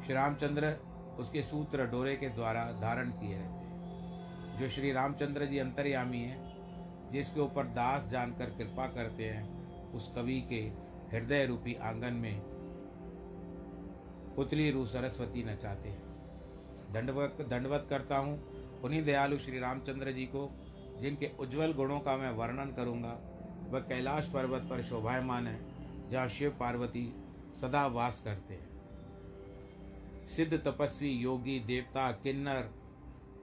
श्री 0.04 0.14
रामचंद्र 0.14 0.76
उसके 1.18 1.42
सूत्र 1.42 1.86
डोरे 1.86 2.16
के 2.16 2.28
द्वारा 2.28 2.64
धारण 2.64 3.10
किए 3.10 3.34
रहते 3.34 3.52
हैं। 3.52 3.64
जो 4.60 4.68
श्री 4.68 4.92
रामचंद्र 4.92 5.44
जी 5.44 5.58
अंतर्यामी 5.58 6.18
हैं, 6.18 6.54
जिसके 7.12 7.40
ऊपर 7.40 7.64
दास 7.64 8.06
जानकर 8.06 8.46
कृपा 8.46 8.86
करते 8.86 9.24
हैं, 9.24 9.64
उस 9.92 10.12
कवि 10.14 10.40
के 10.40 10.84
हृदय 11.16 11.46
रूपी 11.46 11.74
आँगन 11.74 12.12
में 12.12 12.40
पुतली 14.36 14.70
रू 14.70 14.86
सरस्वती 14.86 15.44
नचाते 15.44 15.88
हैं। 15.88 16.02
दंडवत 16.92 17.36
दंडवत 17.40 17.86
करता 17.90 18.16
हूँ, 18.16 18.54
उन्हीं 18.80 19.04
दयालु 19.04 19.38
श्री 19.38 19.58
रामचंद्र 19.58 20.12
जी 20.12 20.24
को, 20.24 20.50
जिनके 21.00 21.30
उज्जवल 21.40 21.72
गुणों 21.72 22.00
का 22.00 22.16
मैं 22.16 22.30
वर्णन 22.30 22.72
करूँगा। 22.72 23.18
वह 23.70 23.80
कैलाश 23.80 24.28
पर्वत 24.28 24.62
पर 24.62 24.82
शोभायमान 24.82 25.46
है, 25.46 25.60
जहाँ 26.10 26.28
शिव 26.28 26.50
पार्वती 26.60 27.14
सदा 27.60 27.86
वास 27.86 28.20
करते 28.20 28.54
हैं। 28.54 28.73
सिद्ध 30.28 30.58
तपस्वी 30.58 31.10
योगी 31.10 31.60
देवता 31.60 32.12
किन्नर 32.12 32.70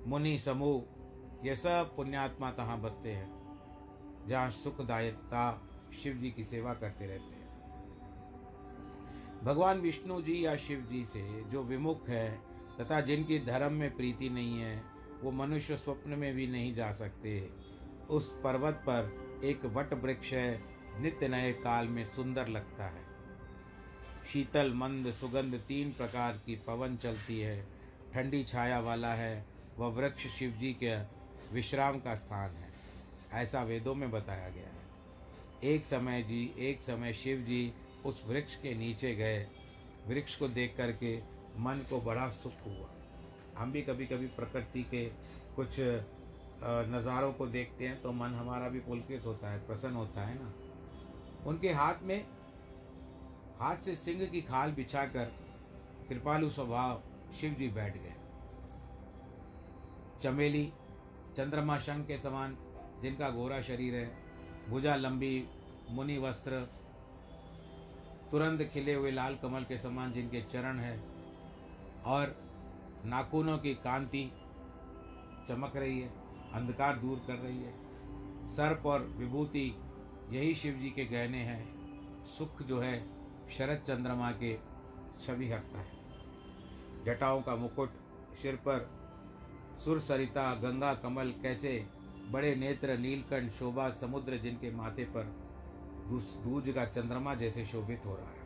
मुनि 0.08 0.40
समूह, 0.40 0.84
ये 1.48 1.56
सब 1.56 1.96
पुण्यात्मा 1.96 2.52
तहाँ 2.52 2.82
बसते 2.82 3.12
हैं, 3.12 3.30
जहाँ 4.28 4.52
सुखदायकता 4.52 5.68
शिव 6.04 6.14
जी 6.14 6.32
की 6.32 6.44
सेवा 6.44 6.74
करते 6.74 7.08
रहते 7.08 7.36
हैं। 7.36 7.42
भगवान 9.44 9.80
विष्णु 9.80 10.22
जी 10.22 10.46
या 10.46 10.56
शिव 10.56 10.82
जी 10.82 11.06
से 11.06 11.44
जो 11.44 11.64
विमुख 11.64 12.10
है, 12.10 12.42
तथा 12.82 13.02
जिनकी 13.02 13.40
धर्म 13.40 13.74
में 13.74 13.96
प्रीति 13.96 14.30
नहीं 14.30 14.60
है, 14.60 14.84
वो 15.24 15.32
मनुष्य 15.32 15.78
स्वप्न 15.78 16.12
में 16.12 16.36
भी 16.36 16.48
नहीं 16.48 16.76
जा 16.76 16.92
सकते। 16.92 17.50
उस 18.10 18.32
पर्वत 18.44 18.74
पर 18.74 19.40
एक 19.44 19.66
वट 19.66 19.94
वृक्ष 19.94 20.34
है, 20.34 20.64
नित्य 21.00 21.28
नए 21.28 21.54
काल 21.54 21.88
में 21.88 22.06
सुंदर 22.06 22.48
लगता 22.48 22.86
है। 22.86 23.11
शीतल, 24.26 24.74
मंद, 24.74 25.12
सुगंध, 25.12 25.56
तीन 25.68 25.92
प्रकार 25.92 26.42
की 26.46 26.56
पवन 26.56 26.98
चलती 26.98 27.40
है। 27.40 27.66
ठंडी 28.14 28.44
छाया 28.44 28.80
वाला 28.80 29.14
है, 29.14 29.46
वह 29.78 29.88
वा 29.88 29.94
वृक्ष 29.94 30.28
शिव 30.28 30.52
जी 30.52 30.74
के 30.84 30.96
विश्राम 31.54 32.00
का 32.00 32.16
स्थान 32.16 32.52
है। 32.52 32.70
ऐसा 33.34 33.64
वेदों 33.64 33.96
में 33.96 34.12
बताया 34.12 34.50
गया 34.50 34.68
है। 34.68 34.80
एक 35.64 35.86
समय 35.86 36.22
जी, 36.22 36.56
एक 36.60 36.82
समय 36.82 37.14
शिव 37.14 37.38
जी 37.38 37.74
उस 38.06 38.24
वृक्ष 38.28 38.56
के 38.56 38.74
नीचे 38.74 39.16
गए। 39.16 39.48
वृक्ष 40.08 40.36
को 40.36 40.48
देख 40.48 40.76
करके 40.78 41.18
मन 41.58 41.86
को 41.90 42.02
बड़ा 42.02 42.30
सुख 42.30 42.66
हुआ। 42.66 42.90
हम 43.58 43.72
भी 43.72 43.82
कभी 43.82 44.06
कभी 44.06 44.28
प्रकृति 44.28 44.84
के 44.84 45.06
कुछ 45.56 45.80
नज़ारों 46.90 47.32
को 47.34 47.48
देखते 47.48 47.88
हैं 47.88 48.02
तो 48.02 48.12
मन 48.12 48.34
हमारा 48.34 48.70
भी 48.70 48.80
पुलकित 48.80 49.26
होता 49.26 49.52
है, 49.52 49.60
प्रसन्न 49.60 49.94
होता 49.94 50.22
है 50.22 50.36
ना? 50.36 50.54
उनके 51.48 51.70
हाथ 51.70 52.04
में 52.04 52.26
हाथ 53.62 53.78
से 53.78 53.96
सिंह 53.96 54.26
की 54.26 54.42
खाल 54.42 54.72
बिछाकर 54.72 55.26
कृपालु 56.10 56.50
स्वभाव 56.50 57.04
शिव 57.40 57.54
जी 57.54 57.68
बैठ 57.68 57.98
गए। 57.98 58.14
चमेली, 60.24 60.74
चंद्रमा 61.38 61.80
शंख 61.80 62.08
के 62.08 62.18
समान, 62.18 62.58
जिनका 63.02 63.30
गोरा 63.30 63.62
शरीर 63.62 63.96
है, 63.96 64.18
भुजा 64.70 64.96
लंबी, 64.96 65.48
मुनि 65.90 66.18
वस्त्र, 66.18 66.60
तुरंत 68.32 68.62
खिले 68.74 68.94
हुए 68.94 69.12
लाल 69.12 69.36
कमल 69.36 69.64
के 69.64 69.78
समान 69.78 70.12
जिनके 70.12 70.42
चरण 70.42 70.80
है, 70.80 71.04
और 72.06 72.36
नाखूनों 73.06 73.58
की 73.58 73.74
कांति 73.74 74.32
चमक 75.48 75.76
रही 75.76 76.00
है, 76.00 76.12
अंधकार 76.54 76.98
दूर 76.98 77.24
कर 77.28 77.36
रही 77.36 77.58
है। 77.58 77.74
सर्प 78.50 78.86
और 78.86 79.02
विभूति 79.02 79.76
यही 80.30 80.54
शिव 80.54 80.74
जी 80.74 80.90
के 80.90 81.06
गहने 81.06 81.38
हैं, 81.38 81.64
सुख 82.26 82.62
जो 82.62 82.80
है 82.80 83.21
शरद 83.52 83.78
चंद्रमा 83.78 84.32
के 84.32 84.58
छवि 85.22 85.50
हटता 85.50 85.80
है। 85.80 85.92
जटाओं 87.06 87.42
का 87.42 87.56
मुकुट 87.56 87.92
सिर 88.42 88.56
पर, 88.56 88.90
सुर 89.84 90.00
सरिता, 90.00 90.56
गंगा, 90.56 90.94
कमल, 90.94 91.32
कैसे 91.32 91.88
बड़े 92.30 92.56
नेत्र, 92.56 92.98
नीलकंठ, 92.98 93.52
शोभा, 93.52 93.90
समुद्र 93.90 94.38
जिनके 94.38 94.72
माथे 94.72 95.06
पर 95.06 95.24
दूज 96.44 96.74
का 96.76 96.86
चंद्रमा 96.86 97.36
जैसे 97.36 97.66
शोभित 97.66 98.06
हो 98.06 98.16
रहा 98.16 98.26
है। 98.26 98.42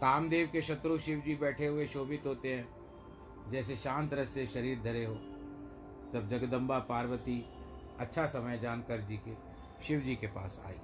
कामदेव 0.00 0.48
के 0.52 0.62
शत्रु 0.62 0.98
शिव 0.98 1.20
जी 1.20 1.34
बैठे 1.34 1.66
हुए 1.66 1.86
शोभित 1.86 2.26
होते 2.26 2.54
हैं। 2.54 2.68
जैसे 3.50 3.76
शांत 3.76 4.14
रस 4.14 4.28
से 4.28 4.46
शरीर 4.46 4.82
धरे 4.82 5.04
हो। 5.04 5.14
तब 6.12 6.28
जगदम्बा, 6.30 6.78
पार्वती 6.78 7.44
अच्छा 7.98 8.26
समय 8.26 8.58
जानकर 8.58 9.00
जी 9.00 9.16
के 9.16 9.34
शिव 9.84 10.00
जी 10.00 10.16
के 10.16 10.26
पास 10.26 10.62
आई। 10.66 10.74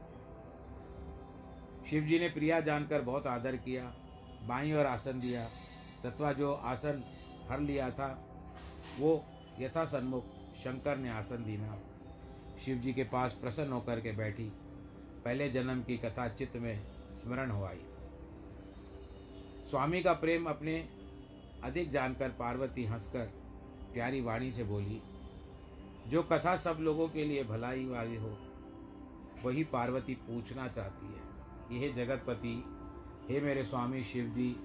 शिव 1.90 2.04
जी 2.04 2.18
ने 2.18 2.28
प्रिया 2.28 2.60
जानकर 2.60 3.00
बहुत 3.02 3.26
आदर 3.26 3.56
किया, 3.56 3.84
बाई 4.46 4.72
और 4.72 4.86
आसन 4.86 5.20
दिया 5.20 5.44
तत्वा 6.04 6.32
जो 6.32 6.52
आसन 6.52 7.02
हर 7.50 7.60
लिया 7.60 7.90
था, 7.90 8.08
वो 8.98 9.24
यथा 9.60 9.84
सन्मुख 9.84 10.24
शंकर 10.64 10.96
ने 10.96 11.10
आसन 11.10 11.44
दीना। 11.44 11.78
शिव 12.64 12.78
जी 12.78 12.92
के 12.92 13.04
पास 13.04 13.32
प्रसन्न 13.32 13.72
होकर 13.72 14.00
के 14.00 14.12
बैठी। 14.12 14.50
पहले 15.24 15.48
जन्म 15.50 15.82
की 15.82 15.96
कथा 15.96 16.28
चित्त 16.28 16.56
में 16.56 16.82
स्मरण 17.22 17.50
हो 17.50 17.64
आई। 17.64 17.80
स्वामी 19.70 20.02
का 20.02 20.12
प्रेम 20.12 20.46
अपने 20.46 20.76
अधिक 21.64 21.90
जानकर 21.90 22.28
पार्वती 22.28 22.84
हंसकर 22.84 23.32
प्यारी 23.94 24.20
वाणी 24.20 24.50
से 24.52 24.64
बोली, 24.64 25.00
जो 26.08 26.22
कथा 26.22 26.56
सब 26.56 26.78
लोगों 26.80 27.08
के 27.08 27.24
लिए 27.24 27.44
भलाई 27.44 27.84
वाली 27.86 28.16
हो, 28.16 28.36
वही 29.44 29.64
पार्वती 29.64 30.14
पूछना 30.14 30.68
चाहती 30.68 31.06
है। 31.06 31.31
यह 31.72 31.94
जगतपति, 31.96 32.64
हे 33.30 33.40
मेरे 33.40 33.64
स्वामी 33.64 34.04
शिव 34.04 34.26
जी 34.26 34.56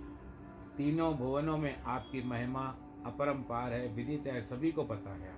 तीनों 0.77 1.13
भुवनों 1.15 1.57
में 1.57 1.83
आपकी 1.83 2.23
महिमा 2.23 2.75
अपरंपार 3.05 3.73
है, 3.73 3.87
विदित 3.87 4.27
है, 4.27 4.41
सभी 4.41 4.71
को 4.71 4.83
पता 4.83 5.09
है। 5.09 5.35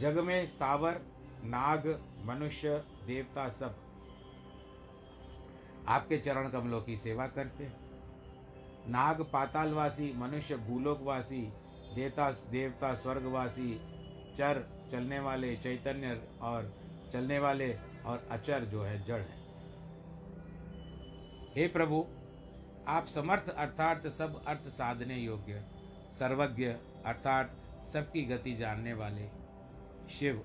जग 0.00 0.18
में 0.18 0.46
स्थावर, 0.46 1.00
नाग, 1.44 1.86
मनुष्य, 2.24 2.84
देवता 3.06 3.48
सब 3.48 3.76
आपके 5.88 6.18
चरण 6.18 6.48
कमलों 6.48 6.82
की 6.82 6.96
सेवा 6.96 7.26
करते 7.26 7.64
हैं। 7.64 7.80
नाग 8.88 9.20
पातालवासी, 9.22 10.12
मनुष्य 10.16 10.56
भूलोकवासी 10.56 11.42
देवता 11.94 12.30
देवता 12.30 12.94
स्वर्गवासी, 12.94 13.74
चर 14.38 14.66
चलने 14.92 15.20
वाले 15.20 15.56
चैतन्य 15.56 16.28
और 16.42 16.72
चलने 17.12 17.38
वाले 17.38 17.68
और 18.06 18.28
अचर 18.30 18.64
जो 18.64 18.82
है, 18.82 19.04
जड़ 19.04 19.20
है। 19.20 19.42
हे 21.56 21.68
प्रभु, 21.68 22.06
आप 22.88 23.06
समर्थ 23.06 23.48
अर्थात 23.48 24.06
सब 24.06 24.44
अर्थ 24.44 24.68
साधने 24.68 25.18
योग्य, 25.18 25.64
सर्वज्ञ 26.18 26.64
अर्थात 27.06 27.56
सबकी 27.92 28.22
गति 28.22 28.56
जानने 28.56 28.92
वाले 28.92 29.28
शिव, 30.10 30.42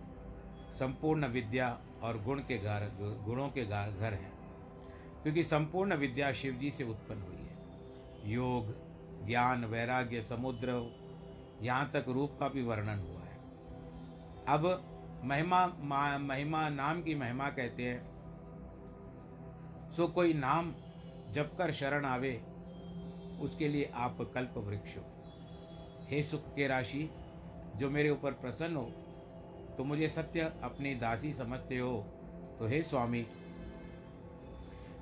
संपूर्ण 0.79 1.27
विद्या 1.27 1.81
और 2.03 2.23
गुण 2.23 2.39
के 2.39 2.57
घर 2.57 2.91
गुणों 2.99 3.49
के 3.49 3.65
घर 3.65 4.13
हैं। 4.13 4.37
क्योंकि 5.23 5.43
संपूर्ण 5.43 5.95
विद्या 5.95 6.31
शिव 6.31 6.53
जी 6.53 6.71
से 6.71 6.83
उत्पन्न 6.83 7.21
हुई 7.21 7.35
है। 7.35 7.57
योग, 8.31 8.87
ज्ञान, 9.27 9.65
वैराग्य, 9.65 10.21
समुद्र, 10.21 10.95
यहाँ 11.61 11.91
तक 11.91 12.05
रूप 12.07 12.37
का 12.39 12.49
भी 12.49 12.61
वर्णन 12.61 12.99
हुआ 12.99 13.19
है। 13.19 13.37
अब 14.47 14.93
महिमा 15.23 15.65
महिमा 16.19 16.67
नाम 16.69 17.01
की 17.01 17.15
महिमा 17.15 17.49
कहते 17.49 17.83
हैं। 17.83 18.01
सो 19.91 20.07
कोई 20.07 20.33
नाम 20.33 20.73
जब 21.33 21.55
कर 21.57 21.71
शरण 21.73 22.05
आवे, 22.05 22.33
उसके 23.41 23.67
लिए 23.67 23.91
आप 23.95 24.17
कल्प 24.35 24.53
वृक्ष 24.57 24.97
हो। 24.97 25.03
हे 26.09 26.21
सुख 26.23 26.53
के 26.55 26.67
राशि, 26.67 27.09
जो 27.75 27.89
मेरे 27.89 28.09
ऊपर 28.09 28.31
प्रसन्न 28.33 28.75
हो 28.75 28.91
तो 29.77 29.83
मुझे 29.83 30.07
सत्य 30.09 30.41
अपनी 30.63 30.93
दासी 30.95 31.33
समझते 31.33 31.77
हो। 31.77 31.97
तो 32.59 32.67
हे 32.67 32.81
स्वामी, 32.81 33.25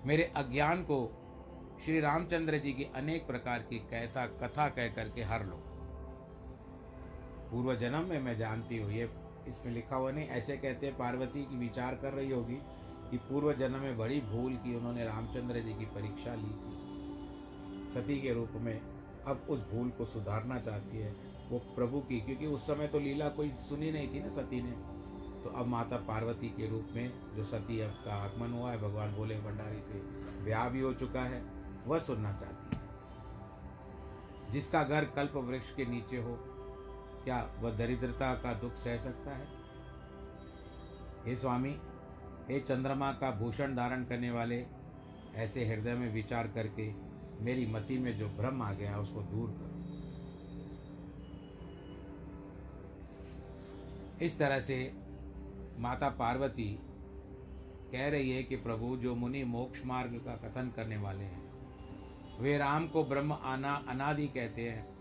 मेरे 0.06 0.24
अज्ञान 0.38 0.82
को 0.84 0.98
श्री 1.86 2.00
रामचंद्र 2.00 2.58
जी 2.58 2.74
की 2.74 2.84
अनेक 2.96 3.28
प्रकार 3.28 3.60
की 3.60 3.80
कैसा 3.90 4.26
कथा 4.42 4.68
कह 4.70 4.88
करके 4.88 5.24
हर 5.24 5.46
लो। 5.46 5.62
पूर्व 7.52 7.76
जन्म 7.76 8.10
में 8.10 8.20
मैं 8.20 8.38
जानती 8.38 8.78
हूँ 8.78 8.92
ये 8.92 9.06
इसमें 9.48 9.74
लिखा 9.74 9.96
हुआ 9.96 10.12
नहीं, 10.12 10.28
ऐसे 10.28 10.58
कहते 10.58 10.92
पार्वती 10.92 11.44
की 11.44 11.58
विचार 11.58 11.96
कर 11.96 12.14
रही 12.14 12.32
होगी 12.32 12.56
कि 13.12 13.18
पूर्व 13.18 13.54
जन्म 13.54 13.80
में 13.80 13.98
बड़ी 13.98 14.22
भूल 14.22 14.56
की 14.56 14.76
उन्होंने 14.76 15.06
रामचंद्र 15.06 15.60
जी 15.60 15.74
की 15.74 15.86
परीक्षा 15.86 16.36
ली 16.36 16.50
थी। 16.50 17.94
सती 17.94 18.22
के 18.22 18.34
रूप 18.34 18.52
में 18.56 18.82
अब 19.26 19.48
उस 19.50 19.60
भूल 19.60 19.90
को 19.90 20.06
सुधारना 20.06 20.60
चाहती 20.60 20.98
है, 20.98 21.16
वो 21.50 21.60
प्रभु 21.60 22.00
की, 22.00 22.22
क्योंकि 22.22 22.48
उस 22.48 22.68
समय 22.68 22.88
तो 22.88 23.00
लीला 23.00 23.30
कोई 23.30 23.50
सुनी 23.50 23.92
नहीं 23.92 24.14
थी 24.14 24.20
ना 24.20 24.30
सती 24.30 24.62
ने। 24.62 24.72
तो 25.44 25.50
अब 25.50 25.68
माता 25.68 25.98
पार्वती 25.98 26.48
के 26.48 26.70
रूप 26.70 26.88
में 26.96 27.36
जो 27.36 27.44
सती 27.44 27.80
अब 27.80 27.90
का 28.06 28.14
आगमन 28.14 28.54
हुआ 28.54 28.72
है, 28.72 28.78
भगवान 28.78 29.16
बोले 29.16 29.36
भंडारी 29.36 29.78
से 29.78 30.00
ब्याह 30.44 30.70
भी 30.70 30.80
हो 30.80 30.94
चुका 30.94 31.22
है, 31.22 31.44
वह 31.88 32.00
सुनना 32.00 32.32
चाहती 32.32 32.76
है। 32.76 32.84
जिसका 34.52 34.84
घर 34.84 35.06
कल्प 35.06 35.36
वृक्ष 35.36 35.76
के 35.76 35.86
नीचे 35.86 36.18
हो 36.18 36.40
क्या 37.26 37.52
वह 37.60 37.78
दरिद्रता 37.78 38.34
का 38.34 38.54
दुख 38.54 38.74
सह 38.74 38.98
सकता 38.98 39.32
है? 39.32 39.48
हे 41.26 41.36
स्वामी, 41.36 41.80
हे 42.50 42.60
चंद्रमा 42.60 43.12
का 43.12 43.32
भूषण 43.32 43.76
धारण 43.76 44.06
करने 44.06 44.32
वाले, 44.32 44.66
ऐसे 45.36 45.66
हृदय 45.66 45.94
में 45.94 46.14
विचार 46.14 46.48
करके 46.48 46.94
मेरी 47.42 47.68
मति 47.68 47.98
में 47.98 48.18
जो 48.18 48.30
भ्रम 48.30 48.62
आ 48.62 48.74
गया, 48.74 49.00
उसको 49.00 49.22
दूर 49.22 49.50
करो। 49.50 49.76
इस 54.26 54.40
तरह 54.40 54.60
से 54.60 54.94
माता 55.80 56.10
पार्वती 56.10 56.80
कह 57.92 58.08
रही 58.10 58.32
है 58.32 58.44
कि 58.44 58.56
प्रभु, 58.56 58.98
जो 58.98 59.16
मुनि 59.16 59.44
मोक्ष 59.44 59.86
मार्ग 59.86 60.12
का 60.12 60.36
कथन 60.36 60.72
करने 60.76 60.98
वाले 60.98 61.24
हैं, 61.24 61.46
वे 62.40 62.58
राम 62.58 62.88
को 62.88 63.04
ब्रह्म 63.04 63.34
आना 63.34 63.86
अनादि 63.88 64.28
कहते 64.28 64.70
हैं। 64.70 64.95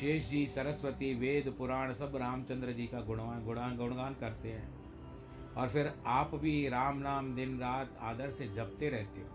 शेष 0.00 0.28
जी, 0.28 0.46
सरस्वती, 0.46 1.14
वेद, 1.14 1.54
पुराण, 1.58 1.92
सब 1.92 2.16
रामचंद्र 2.16 2.72
जी 2.72 2.86
का 2.86 3.00
गुणवान 3.00 3.44
गुणान 3.44 3.76
गुणगान 3.76 4.14
करते 4.14 4.48
हैं। 4.48 4.82
और 5.54 5.68
फिर 5.68 5.92
आप 6.06 6.34
भी 6.34 6.68
राम 6.68 6.98
नाम 6.98 7.34
दिन 7.34 7.58
रात 7.58 7.98
आदर 8.00 8.30
से 8.30 8.48
जपते 8.48 8.88
रहते 8.88 9.20
हो। 9.20 9.28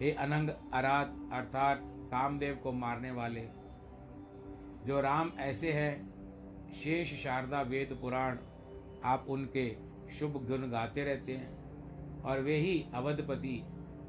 हे 0.00 0.10
अनंग 0.10 0.50
अरात, 0.74 1.16
अर्थात 1.32 1.80
कामदेव 1.84 2.54
को 2.54 2.72
मारने 2.72 3.10
वाले, 3.10 3.48
जो 4.86 5.00
राम 5.00 5.32
ऐसे 5.38 5.72
हैं, 5.72 6.12
शेष 6.72 7.22
शारदा, 7.22 7.62
वेद, 7.62 7.98
पुराण, 8.00 8.38
आप 9.04 9.26
उनके 9.28 9.76
शुभ 10.12 10.32
गुण 10.32 10.70
गाते 10.70 11.04
रहते 11.04 11.32
हैं। 11.32 11.62
और 12.22 12.40
वे 12.40 12.56
ही 12.56 12.86
अवधपति 12.94 13.64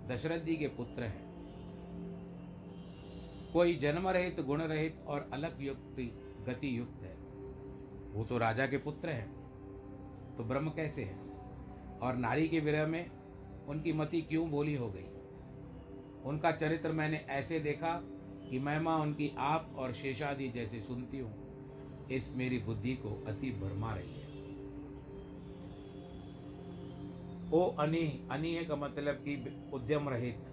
दशरथ 0.07 0.39
जी 0.39 0.55
के 0.55 0.67
पुत्र 0.67 1.03
हैं। 1.03 1.32
कोई 3.53 3.75
जन्म 3.75 4.09
रहित 4.09 4.39
गुण 4.39 4.61
रहित 4.61 5.03
और 5.07 5.29
अलग 5.33 5.57
युक्ति 5.61 6.05
गति 6.47 6.77
युक्त 6.77 7.03
है। 7.03 7.15
वो 8.13 8.23
तो 8.23 8.37
राजा 8.37 8.67
के 8.67 8.77
पुत्र 8.77 9.09
हैं 9.09 9.31
तो 10.37 10.43
ब्रह्म 10.43 10.69
कैसे 10.69 11.03
है? 11.03 11.19
और 11.99 12.15
नारी 12.15 12.47
के 12.47 12.59
विरह 12.59 12.87
में 12.87 13.11
उनकी 13.67 13.93
मति 13.93 14.21
क्यों 14.21 14.49
बोली 14.49 14.75
हो 14.75 14.89
गई? 14.89 15.05
उनका 16.25 16.51
चरित्र 16.51 16.91
मैंने 16.91 17.17
ऐसे 17.17 17.59
देखा 17.59 18.01
कि 18.49 18.59
महिमा 18.59 18.95
उनकी 18.97 19.35
आप 19.37 19.73
और 19.77 19.93
शेषादि 19.93 20.49
जैसे 20.49 20.81
सुनती 20.81 21.19
हूँ। 21.19 21.43
इस 22.11 22.31
मेरी 22.35 22.57
बुद्धि 22.57 22.93
को 22.95 23.23
अति 23.27 23.51
भरमा 23.51 23.95
रही 23.95 24.13
है। 24.13 24.23
ओ 27.51 27.75
अनि 27.79 28.27
अनि 28.31 28.65
का 28.65 28.75
मतलब 28.75 29.15
कि 29.15 29.61
उद्यम 29.73 30.09
रहित, 30.09 30.45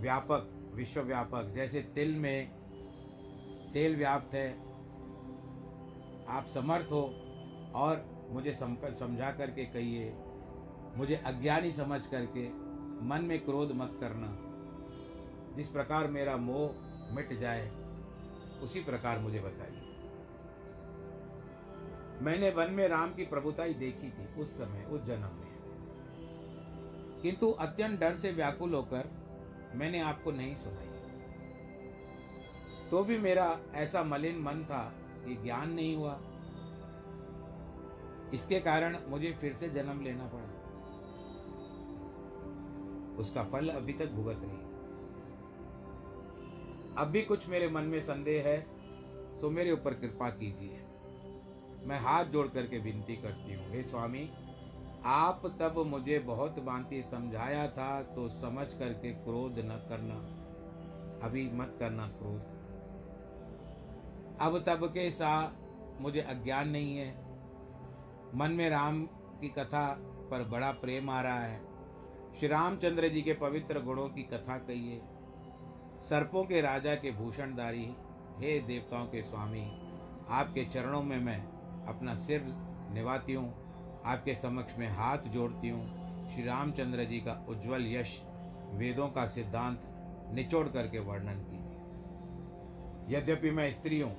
व्यापक 0.00 0.59
विश्वव्यापक, 0.80 1.52
जैसे 1.54 1.82
तिल 1.82 2.16
में 2.16 2.48
तेल 3.72 3.96
व्याप्त 3.96 4.34
है, 4.34 4.52
आप 6.28 6.46
समर्थ 6.46 6.84
हो 6.84 7.02
और 7.74 8.26
मुझे 8.30 8.52
समझा 8.52 9.32
करके 9.32 9.64
कहिए, 9.64 10.14
मुझे 10.96 11.14
अज्ञानी 11.14 11.72
समझ 11.72 12.06
करके 12.06 12.48
मन 13.04 13.20
में 13.22 13.44
क्रोध 13.44 13.72
मत 13.72 13.90
करना। 14.00 14.36
जिस 15.56 15.68
प्रकार 15.68 16.06
मेरा 16.06 16.36
मोह 16.36 16.70
मिट 17.14 17.32
जाए, 17.32 17.70
उसी 18.62 18.84
प्रकार 18.84 19.18
मुझे 19.18 19.40
बताइए। 19.40 19.86
मैंने 22.22 22.50
वन 22.50 22.70
में 22.70 22.88
राम 22.88 23.14
की 23.14 23.24
प्रभुताई 23.24 23.74
देखी 23.74 24.10
थी 24.10 24.40
उस 24.40 24.58
समय, 24.58 24.84
उस 24.84 25.02
जन्म 25.02 25.22
में। 25.22 25.50
किंतु 27.22 27.50
अत्यंत 27.50 28.00
डर 28.00 28.14
से 28.14 28.32
व्याकुल 28.32 28.74
होकर 28.74 29.19
मैंने 29.74 30.00
आपको 30.00 30.30
नहीं 30.30 30.54
सुनाई 30.54 30.88
तो 32.90 33.02
भी 33.04 33.18
मेरा 33.18 33.58
ऐसा 33.74 34.02
मलिन 34.02 34.38
मन 34.38 34.64
था 34.64 34.82
कि 35.24 35.34
ज्ञान 35.34 35.72
नहीं 35.72 35.96
हुआ। 35.96 36.18
इसके 38.34 38.60
कारण 38.60 38.96
मुझे 39.08 39.32
फिर 39.32 39.52
से 39.52 39.68
जन्म 39.68 40.00
लेना 40.00 40.26
पड़ा। 40.26 40.48
उसका 43.18 43.42
फल 43.44 43.68
अभी 43.68 43.92
तक 43.92 44.10
भुगत 44.10 44.40
रही 44.42 44.58
अब 46.98 47.08
भी 47.08 47.22
कुछ 47.22 47.48
मेरे 47.48 47.68
मन 47.68 47.84
में 47.84 48.00
संदेह 48.00 48.42
है, 48.46 48.60
सो 49.40 49.50
मेरे 49.50 49.72
ऊपर 49.72 49.94
कृपा 49.94 50.28
कीजिए। 50.30 50.80
मैं 51.86 52.00
हाथ 52.00 52.24
जोड़ 52.24 52.46
करके 52.48 52.78
विनती 52.78 53.16
करती 53.16 53.54
हूँ, 53.54 53.68
हे 53.70 53.82
स्वामी 53.82 54.30
आप 55.04 55.42
तब 55.60 55.78
मुझे 55.86 56.18
बहुत 56.18 56.58
भांति 56.64 57.02
समझाया 57.02 57.66
था 57.68 58.02
तो 58.14 58.28
समझ 58.30 58.72
करके 58.74 59.12
क्रोध 59.14 59.58
न 59.58 59.76
करना, 59.88 60.14
अभी 61.26 61.48
मत 61.52 61.76
करना 61.78 62.06
क्रोध। 62.18 62.58
अब 64.40 64.58
तब 64.66 64.84
के 64.86 65.10
सा 65.10 65.32
मुझे 66.00 66.20
अज्ञान 66.20 66.68
नहीं 66.68 66.96
है। 66.96 67.10
मन 68.34 68.50
में 68.50 68.68
राम 68.70 69.02
की 69.40 69.48
कथा 69.48 69.86
पर 70.30 70.44
बड़ा 70.48 70.70
प्रेम 70.72 71.10
आ 71.10 71.20
रहा 71.20 71.40
है। 71.40 71.58
श्री 72.38 72.48
रामचंद्र 72.48 73.08
जी 73.08 73.22
के 73.22 73.32
पवित्र 73.32 73.80
गुणों 73.80 74.08
की 74.08 74.22
कथा 74.22 74.58
कहिए 74.58 75.00
सर्पों 76.00 76.44
के 76.44 76.60
राजा 76.60 76.94
के 76.94 77.10
भूषणधारी, 77.12 77.88
हे 78.38 78.58
देवताओं 78.58 79.06
के 79.06 79.22
स्वामी, 79.22 79.64
आपके 80.30 80.64
चरणों 80.64 81.02
में 81.02 81.18
मैं 81.20 81.40
अपना 81.86 82.14
सिर 82.16 82.44
निभाती 82.92 83.32
हूँ। 83.32 83.59
आपके 84.04 84.34
समक्ष 84.34 84.78
में 84.78 84.88
हाथ 84.88 85.28
जोड़ती 85.32 85.68
हूँ। 85.68 86.30
श्री 86.30 86.42
रामचंद्र 86.44 87.04
जी 87.04 87.18
का 87.20 87.32
उज्जवल 87.48 87.86
यश 87.86 88.20
वेदों 88.72 89.08
का 89.08 89.26
सिद्धांत 89.26 89.80
निचोड़ 90.34 90.66
करके 90.68 90.98
वर्णन 91.00 91.38
कीजिए। 91.44 93.16
यद्यपि 93.16 93.50
मैं 93.50 93.70
स्त्री 93.72 94.00
हूँ, 94.00 94.16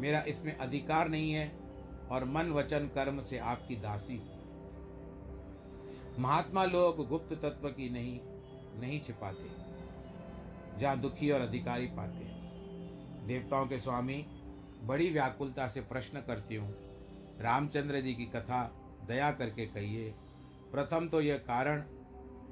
मेरा 0.00 0.22
इसमें 0.28 0.56
अधिकार 0.56 1.08
नहीं 1.08 1.32
है 1.32 1.50
और 2.10 2.24
मन 2.26 2.50
वचन 2.52 2.88
कर्म 2.94 3.20
से 3.22 3.38
आपकी 3.38 3.76
दासी 3.76 4.16
हूँ। 4.16 4.30
महात्मा 6.18 6.64
लोग 6.64 7.06
गुप्त 7.08 7.32
तत्व 7.34 7.68
की 7.68 7.88
नहीं 7.90 8.18
नहीं 8.80 9.00
छिपाते, 9.00 9.50
जहाँ 10.80 10.98
दुखी 11.00 11.30
और 11.30 11.40
अधिकारी 11.40 11.86
पाते 11.88 12.24
हैं। 12.24 13.26
देवताओं 13.26 13.66
के 13.66 13.78
स्वामी 13.78 14.24
बड़ी 14.84 15.08
व्याकुलता 15.10 15.66
से 15.68 15.80
प्रश्न 15.82 16.20
करती 16.26 16.56
हूँ 16.56 16.74
रामचंद्र 17.42 18.00
जी 18.00 18.14
की 18.14 18.24
कथा 18.26 18.62
दया 19.08 19.30
करके 19.30 19.66
कहिए। 19.66 20.14
प्रथम 20.72 21.08
तो 21.08 21.20
यह 21.20 21.36
कारण 21.36 21.82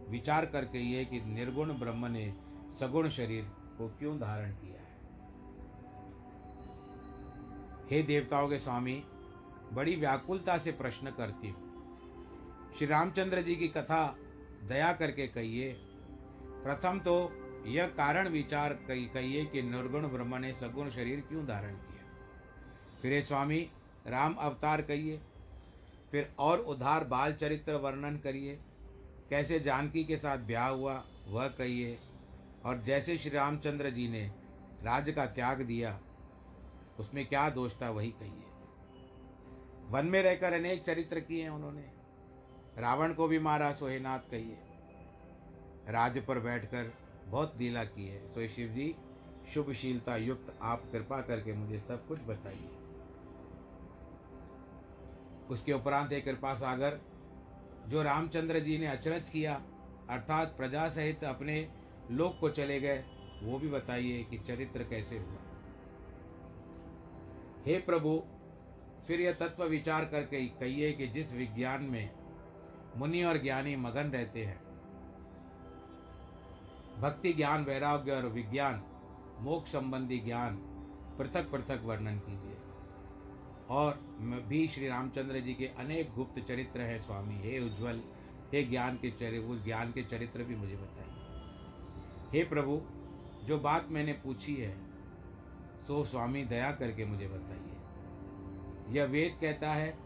विचार 0.09 0.47
करके 0.47 0.79
ये 0.79 1.05
कि 1.05 1.21
निर्गुण 1.21 1.73
ब्रह्म 1.73 2.07
ने 2.07 2.33
सगुण 2.81 3.09
शरीर 3.09 3.45
को 3.79 3.89
क्यों 3.99 4.19
धारण 4.19 4.53
किया 4.53 4.81
है। 4.81 4.89
हे 7.91 8.03
देवताओं 8.03 8.49
के 8.49 8.59
स्वामी, 8.59 9.03
बड़ी 9.73 9.97
व्याकुलता 9.97 10.59
से 10.59 10.73
प्रश्न 10.73 11.11
करती 11.11 11.49
हूँ। 11.49 11.69
श्री 12.79 12.87
रामचंद्र 12.87 13.43
जी 13.43 13.57
की 13.57 13.69
कथा 13.69 14.05
दया 14.65 14.93
करके 14.93 15.27
कहिए। 15.27 15.73
प्रथम 16.65 16.99
तो 16.99 17.15
यह 17.67 17.87
कारण 17.97 18.29
विचार 18.29 18.73
कहिए 18.83 19.45
कि 19.45 19.63
निर्गुण 19.63 20.07
ब्रह्म 20.09 20.37
ने 20.37 20.53
सगुण 20.53 20.91
शरीर 20.91 21.21
क्यों 21.21 21.45
धारण 21.47 21.75
किया। 21.75 22.05
फिर 23.03 23.13
हे 23.13 23.23
स्वामी 23.23 23.69
राम 24.07 24.35
अवतार 24.35 24.83
कहिए 24.83 25.21
फिर 26.13 26.35
और 26.39 26.59
उधार 26.59 27.05
बाल 27.05 27.33
चरित्र 27.33 27.75
वर्णन 27.75 28.17
करिए। 28.19 28.59
कैसे 29.31 29.61
जानकी 29.61 30.05
के 30.05 30.17
साथ 30.17 30.39
ब्याह 30.39 30.69
हुआ, 30.69 31.05
वह 31.29 31.49
कहिए। 31.49 31.99
और 32.65 32.83
जैसे 32.83 33.19
श्री 33.19 33.31
रामचंद्र 33.31 33.91
जी 33.91 34.09
ने 34.09 34.33
राज्य 34.83 35.13
का 35.13 35.27
त्याग 35.27 35.63
दिया, 35.63 36.01
उसमें 36.99 37.27
क्या 37.27 37.51
दोष 37.51 37.75
था 37.83 37.91
वही 37.91 38.11
कहिए। 38.11 38.43
वन 39.89 40.07
में 40.07 40.23
रहकर 40.23 40.53
अनेक 40.53 40.83
चरित्र 40.83 41.21
किए 41.21 41.49
उन्होंने। 41.49 41.85
रावण 42.79 43.15
को 43.15 43.29
भी 43.29 43.39
मारा, 43.39 43.73
सोहेनाथ 43.73 44.19
कहिए। 44.19 44.59
राज 45.89 46.27
पर 46.27 46.39
बैठकर 46.39 46.93
बहुत 47.27 47.55
लीला 47.59 47.85
की 47.85 48.09
है। 48.09 48.29
सो 48.29 48.49
शिव 48.49 48.69
जी 48.69 48.95
शुभशीलता 49.55 50.17
युक्त, 50.17 50.59
आप 50.63 50.85
कृपा 50.93 51.21
करके 51.21 51.53
मुझे 51.53 51.79
सब 51.79 52.07
कुछ 52.07 52.21
बताइए। 52.21 52.71
उसके 55.51 55.73
उपरांत 55.73 56.13
एक 56.13 56.25
कृपा 56.25 56.55
सागर 56.55 57.01
जो 57.89 58.03
रामचंद्र 58.03 58.61
जी 58.61 58.79
ने 58.79 58.87
अचरज 58.87 59.29
किया, 59.29 59.55
अर्थात 60.11 60.57
प्रजा 60.57 60.89
सहित 60.89 61.25
अपने 61.25 61.69
लोक 62.11 62.39
को 62.41 62.49
चले 62.49 62.81
गए, 62.81 63.05
वो 63.43 63.59
भी 63.59 63.69
बताइए 63.69 64.23
कि 64.25 64.39
चरित्र 64.39 64.85
कैसे 64.85 65.19
हुआ। 65.19 65.39
हे 67.67 67.79
प्रभु, 67.79 68.23
फिर 69.07 69.21
यह 69.21 69.33
तत्व 69.33 69.65
विचार 69.65 70.05
करके 70.05 70.45
कहिए 70.47 70.93
कि 70.93 71.07
जिस 71.09 71.35
विज्ञान 71.35 71.83
में 71.83 72.11
मुनि 72.97 73.23
और 73.23 73.43
ज्ञानी 73.43 73.77
मगन 73.77 74.11
रहते 74.11 74.45
हैं, 74.45 74.61
भक्ति 77.01 77.33
ज्ञान, 77.33 77.65
वैराग्य 77.65 78.13
और 78.13 78.27
विज्ञान, 78.29 78.83
मोक्ष 79.41 79.73
संबंधी 79.73 80.19
ज्ञान 80.19 80.57
पृथक 81.19 81.51
पृथक 81.51 81.83
वर्णन 81.85 82.19
कीजिए। 82.19 82.57
और 83.71 84.01
भी 84.49 84.69
श्री 84.69 84.89
रामचंद्र 84.89 85.41
जी 85.41 85.55
के 85.55 85.67
अनेक 85.67 86.15
गुप्त 86.15 86.41
चरित्र 86.41 86.81
हैं, 86.81 86.99
स्वामी। 86.99 87.35
हे 87.35 87.59
उज्जवल, 87.61 88.01
हे 88.53 88.63
ज्ञान 88.63 88.97
के 88.97 89.11
चरित्र 89.11 89.47
उस 89.47 89.65
ज्ञान 89.65 89.93
के 89.93 90.03
चरित्र 90.03 90.45
भी 90.45 90.57
मुझे 90.57 90.77
बताइए। 90.77 91.11
हे 92.33 92.45
प्रभु, 92.45 92.81
जो 93.45 93.59
बात 93.59 93.89
मैंने 93.89 94.13
पूछी 94.13 94.55
है, 94.55 94.77
सो 95.87 96.05
स्वामी 96.05 96.45
दया 96.45 96.73
करके 96.73 97.05
मुझे 97.05 97.29
बताइए। 97.29 97.77
यह 98.99 99.05
वेद 99.05 99.39
कहता 99.41 99.73
है 99.73 99.99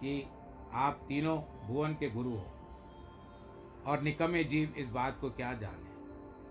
कि 0.00 0.26
आप 0.72 1.00
तीनों 1.08 1.66
भुवन 1.66 1.94
के 1.94 2.10
गुरु 2.10 2.30
हो, 2.30 2.46
और 3.86 4.00
निकमे 4.02 4.44
जीव 4.44 4.74
इस 4.78 4.88
बात 4.88 5.18
को 5.20 5.30
क्या 5.30 5.54
जाने? 5.54 5.90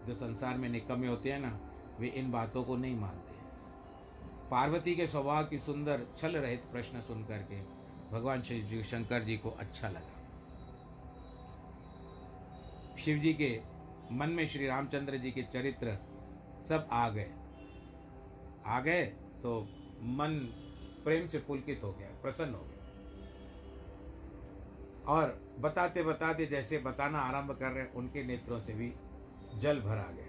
जो 0.07 0.15
संसार 0.15 0.57
में 0.57 0.69
निकमे 0.69 1.07
होते 1.07 1.31
हैं 1.31 1.39
ना, 1.39 1.59
वे 1.99 2.07
इन 2.07 2.31
बातों 2.31 2.63
को 2.63 2.77
नहीं 2.77 2.95
मानते। 2.95 3.28
पार्वती 4.51 4.95
के 4.95 5.07
स्वभाव 5.07 5.45
की 5.45 5.57
सुंदर 5.59 6.05
छल 6.17 6.35
रहित 6.37 6.63
प्रश्न 6.71 7.01
सुन 7.01 7.23
करके 7.23 7.61
भगवान 8.11 8.41
श्री 8.41 8.83
शंकर 8.83 9.23
जी 9.23 9.37
को 9.37 9.49
अच्छा 9.49 9.89
लगा। 9.89 10.15
शिव 12.97 13.17
जी 13.17 13.33
के 13.33 13.61
मन 14.11 14.29
में 14.29 14.47
श्री 14.47 14.67
रामचंद्र 14.67 15.17
जी 15.17 15.31
के 15.31 15.41
चरित्र 15.43 15.97
सब 16.69 16.87
आ 16.91 17.09
गए। 17.09 17.29
आ 18.65 18.79
गए 18.79 19.03
तो 19.43 19.59
मन 20.13 20.39
प्रेम 21.03 21.27
से 21.27 21.39
पुलकित 21.39 21.81
हो 21.83 21.91
गया, 21.91 22.09
प्रसन्न 22.21 22.53
हो 22.53 22.59
गया। 22.59 22.75
और 25.07 25.41
बताते 25.59 26.03
बताते 26.03 26.45
जैसे 26.45 26.77
बताना 26.77 27.19
आरंभ 27.19 27.51
कर 27.51 27.71
रहे 27.71 27.85
उनके 27.95 28.23
नेत्रों 28.23 28.59
से 28.59 28.73
भी 28.73 28.93
जल 29.55 29.79
भरा 29.79 30.07
गया। 30.11 30.28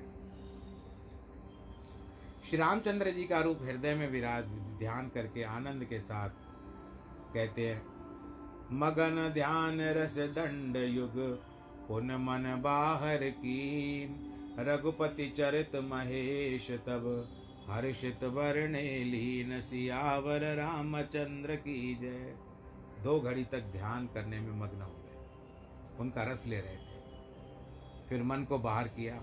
श्री 2.50 2.58
रामचंद्र 2.58 3.10
जी 3.10 3.24
का 3.24 3.40
रूप 3.40 3.58
हृदय 3.62 3.94
में 3.94 4.10
विराज, 4.10 4.44
ध्यान 4.78 5.08
करके 5.08 5.42
आनंद 5.42 5.84
के 5.84 6.00
साथ 6.00 6.30
कहते 7.34 7.68
हैं, 7.68 7.82
मगन 8.72 9.30
ध्यान 9.34 9.80
रस 9.80 10.18
दंड 10.18 10.76
युग, 10.76 11.12
पुन 11.88 12.04
मन 12.04 12.62
बाहर 12.62 13.18
की। 13.30 14.06
रघुपति 14.58 15.34
चरित 15.36 15.76
महेश 15.76 16.70
तब, 16.70 17.28
हर्षित 17.70 18.24
वर्णे 18.24 19.04
लीन 19.04 19.60
सियावर 19.60 20.54
रामचंद्र 20.56 21.56
की 21.56 21.94
जय। 21.94 22.34
दो 23.04 23.20
घड़ी 23.20 23.44
तक 23.44 23.60
ध्यान 23.60 24.06
करने 24.06 24.40
में 24.40 24.60
मग्न 24.60 24.82
हो 24.82 24.94
गए। 24.98 25.16
उनका 26.00 26.22
रस 26.22 26.46
ले 26.46 26.60
रहे 26.60 26.76
थे। 26.76 27.00
फिर 28.08 28.22
मन 28.22 28.44
को 28.44 28.58
बाहर 28.58 28.88
किया, 28.88 29.14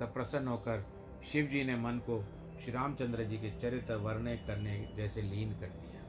तब 0.00 0.06
प्रसन्न 0.14 0.48
होकर 0.48 0.86
शिव 1.24 1.46
जी 1.46 1.64
ने 1.64 1.76
मन 1.76 1.98
को 1.98 2.24
श्री 2.56 2.72
रामचंद्र 2.72 3.24
जी 3.24 3.36
के 3.36 3.50
चरित्र 3.60 3.94
वर्णय 3.96 4.36
करने 4.46 4.76
जैसे 4.96 5.22
लीन 5.22 5.52
कर 5.52 5.66
दिया। 5.68 6.04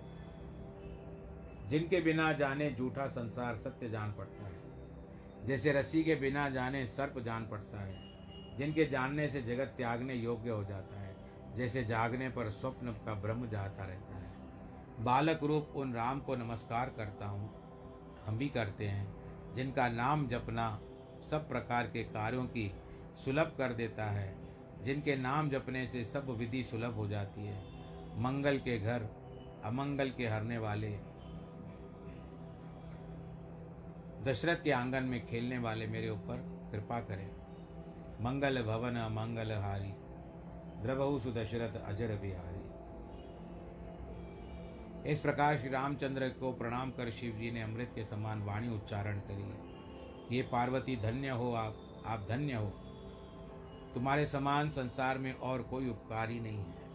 जिनके 1.70 2.00
बिना 2.02 2.32
जाने 2.34 2.70
झूठा 2.72 3.08
संसार 3.08 3.58
सत्य 3.58 3.90
जान 3.90 4.12
पड़ता 4.12 4.46
है, 4.46 4.56
जैसे 5.48 5.72
रस्सी 5.72 6.04
के 6.04 6.16
बिना 6.16 6.50
जाने 6.50 6.86
सर्प 6.88 7.20
जान 7.20 7.48
पड़ता 7.48 7.82
है, 7.82 7.96
जिनके 8.58 8.86
जानने 8.86 9.28
से 9.28 9.42
जगत 9.42 9.74
त्यागने 9.78 10.14
योग्य 10.14 10.50
हो 10.50 10.64
जाता 10.64 11.00
है, 11.00 11.16
जैसे 11.58 11.84
जागने 11.84 12.30
पर 12.30 12.50
स्वप्न 12.50 12.92
का 13.06 13.14
ब्रह्म 13.14 13.50
जाता 13.50 13.86
रहता 13.86 14.16
है। 14.16 15.04
बालक 15.04 15.44
रूप 15.44 15.74
उन 15.76 15.94
राम 15.94 16.20
को 16.20 16.36
नमस्कार 16.36 16.94
करता 16.98 17.26
हूँ, 17.26 17.50
हम 18.26 18.38
भी 18.38 18.48
करते 18.50 18.88
हैं, 18.88 19.08
जिनका 19.56 19.88
नाम 19.90 20.28
जपना 20.28 20.70
सब 21.32 21.48
प्रकार 21.50 21.88
के 21.88 22.04
कार्यों 22.04 22.46
की 22.48 22.72
सुलभ 23.26 23.54
कर 23.58 23.74
देता 23.74 24.06
है 24.06 24.28
जिनके 24.88 25.16
नाम 25.16 25.50
जपने 25.50 25.88
से 25.88 26.04
सब 26.04 26.30
विधि 26.30 26.64
सुलभ 26.64 26.94
हो 26.94 27.08
जाती 27.08 27.46
है। 27.46 27.56
मंगल 28.22 28.58
के 28.58 28.78
घर, 28.80 29.08
अमंगल 29.66 30.10
के 30.10 30.28
हरने 30.28 30.58
वाले, 30.58 30.90
दशरथ 34.24 34.64
के 34.64 34.72
आँगन 34.72 35.04
में 35.04 35.26
खेलने 35.28 35.58
वाले 35.58 35.88
मेरे 35.88 36.10
ऊपर 36.10 36.70
कृपा 36.72 37.00
करें। 37.00 37.28
मंगल 38.22 38.62
भवन 38.64 38.96
अमंगल 38.96 39.52
हारी 39.52 39.92
द्रबहु 40.82 41.20
सुदशरथ 41.20 41.76
अजर 41.86 42.16
बिहारी। 42.16 42.64
इस 45.12 45.20
प्रकार 45.20 45.58
श्री 45.58 45.70
रामचंद्र 45.70 46.30
को 46.30 46.52
प्रणाम 46.54 46.92
कर 46.92 47.12
शिव 47.12 47.36
जी 47.36 47.52
ने 47.52 47.62
अमृत 47.62 47.92
के 47.96 48.04
समान 48.06 48.42
वाणी 48.42 48.70
उच्चारण 48.76 49.20
करी 49.20 50.36
ये 50.36 50.42
पार्वती, 50.44 50.96
धन्य 50.96 51.30
हो 51.30 51.54
आप 51.54 52.04
आप 52.06 52.26
धन्य 52.30 52.54
हो। 52.54 52.87
तुम्हारे 53.94 54.26
समान 54.26 54.70
संसार 54.70 55.18
में 55.18 55.34
और 55.34 55.62
कोई 55.62 55.90
उपकार 55.90 56.30
नहीं 56.30 56.58
है। 56.58 56.88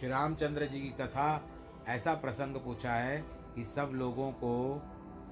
श्री 0.00 0.08
रामचंद्र 0.08 0.66
जी 0.66 0.80
की 0.80 0.88
कथा 0.88 1.48
ऐसा 1.88 2.14
प्रसंग 2.14 2.56
पूछा 2.56 2.92
है 2.92 3.24
कि 3.54 3.64
सब 3.64 3.90
लोगों 3.94 4.32
को 4.32 4.82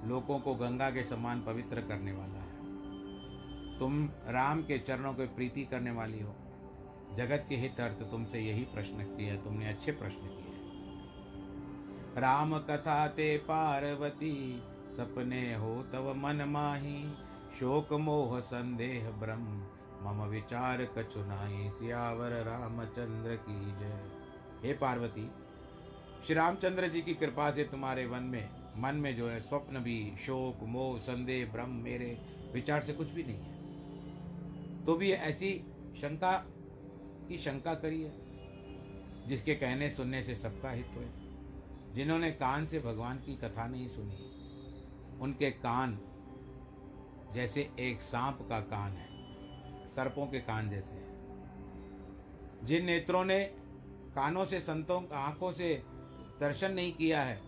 लोगों 0.05 0.39
को 0.39 0.55
गंगा 0.55 0.89
के 0.89 1.03
समान 1.03 1.41
पवित्र 1.41 1.81
करने 1.81 2.11
वाला 2.11 2.39
है। 2.39 2.49
तुम 3.79 4.09
राम 4.27 4.61
के 4.61 4.77
चरणों 4.79 5.13
को 5.13 5.25
प्रीति 5.25 5.65
करने 5.65 5.91
वाली 5.91 6.19
हो। 6.19 6.35
जगत 7.17 7.45
के 7.49 7.55
हित 7.55 7.79
अर्थ 7.79 8.01
तुमसे 8.11 8.39
यही 8.39 8.63
प्रश्न 8.63 9.03
किया 9.03 9.33
है 9.33 9.43
तुमने 9.43 9.69
अच्छे 9.69 9.91
प्रश्न 9.91 10.17
किए। 10.17 10.45
राम 12.21 12.57
कथा 12.59 13.07
ते 13.07 13.37
पार्वती, 13.37 14.63
सपने 14.97 15.55
हो 15.55 15.83
तव 15.83 16.13
मन 16.13 16.43
माही, 16.47 17.13
शोक 17.59 17.93
मोह 17.93 18.39
संदेह 18.39 19.09
ब्रह्म। 19.09 19.63
मम 20.01 20.23
विचार 20.23 20.85
कचुनाई 20.85 21.69
सियावर 21.69 22.31
रामचंद्र 22.31 23.35
की 23.35 23.65
जय। 23.79 24.11
हे 24.63 24.73
पार्वती, 24.73 25.31
श्री 26.25 26.35
रामचंद्र 26.35 26.87
जी 26.87 27.01
की 27.01 27.13
कृपा 27.13 27.51
से 27.51 27.63
तुम्हारे 27.63 28.05
वन 28.05 28.23
में, 28.23 28.49
मन 28.77 28.95
में 28.95 29.15
जो 29.15 29.29
है 29.29 29.39
स्वप्न 29.39 29.79
भी, 29.79 30.13
शोक, 30.19 30.63
मोह, 30.63 30.99
संदेह 30.99 31.51
ब्रह्म 31.51 31.69
मेरे 31.69 32.21
विचार 32.53 32.81
से 32.81 32.93
कुछ 32.93 33.11
भी 33.11 33.23
नहीं 33.23 33.37
है। 33.37 34.85
तो 34.85 34.95
भी 34.95 35.11
ऐसी 35.11 35.51
शंका 35.97 36.37
की 37.27 37.37
शंका 37.37 37.73
करी 37.73 38.01
है, 38.01 38.13
जिसके 39.27 39.55
कहने 39.55 39.89
सुनने 39.89 40.23
से 40.23 40.35
सबका 40.35 40.71
हित 40.71 40.91
हुए 40.95 41.07
जिन्होंने 41.93 42.31
कान 42.31 42.65
से 42.65 42.79
भगवान 42.79 43.17
की 43.17 43.35
कथा 43.35 43.67
नहीं 43.67 43.87
सुनी। 43.87 45.17
उनके 45.21 45.51
कान 45.51 45.99
जैसे 47.33 47.69
एक 47.79 48.01
सांप 48.01 48.39
का 48.49 48.59
कान 48.59 48.91
है। 48.91 49.08
सर्पों 49.99 50.25
के 50.27 50.39
कान 50.39 50.69
जैसे 50.69 50.95
हैं। 50.95 51.07
जिन 52.63 52.85
नेत्रों 52.85 53.23
ने 53.25 53.39
कानों 54.15 54.45
से 54.45 54.59
संतों, 54.59 55.01
आँखों 55.13 55.51
से 55.51 55.81
दर्शन 56.39 56.71
नहीं 56.73 56.91
किया 56.93 57.21
है, 57.21 57.39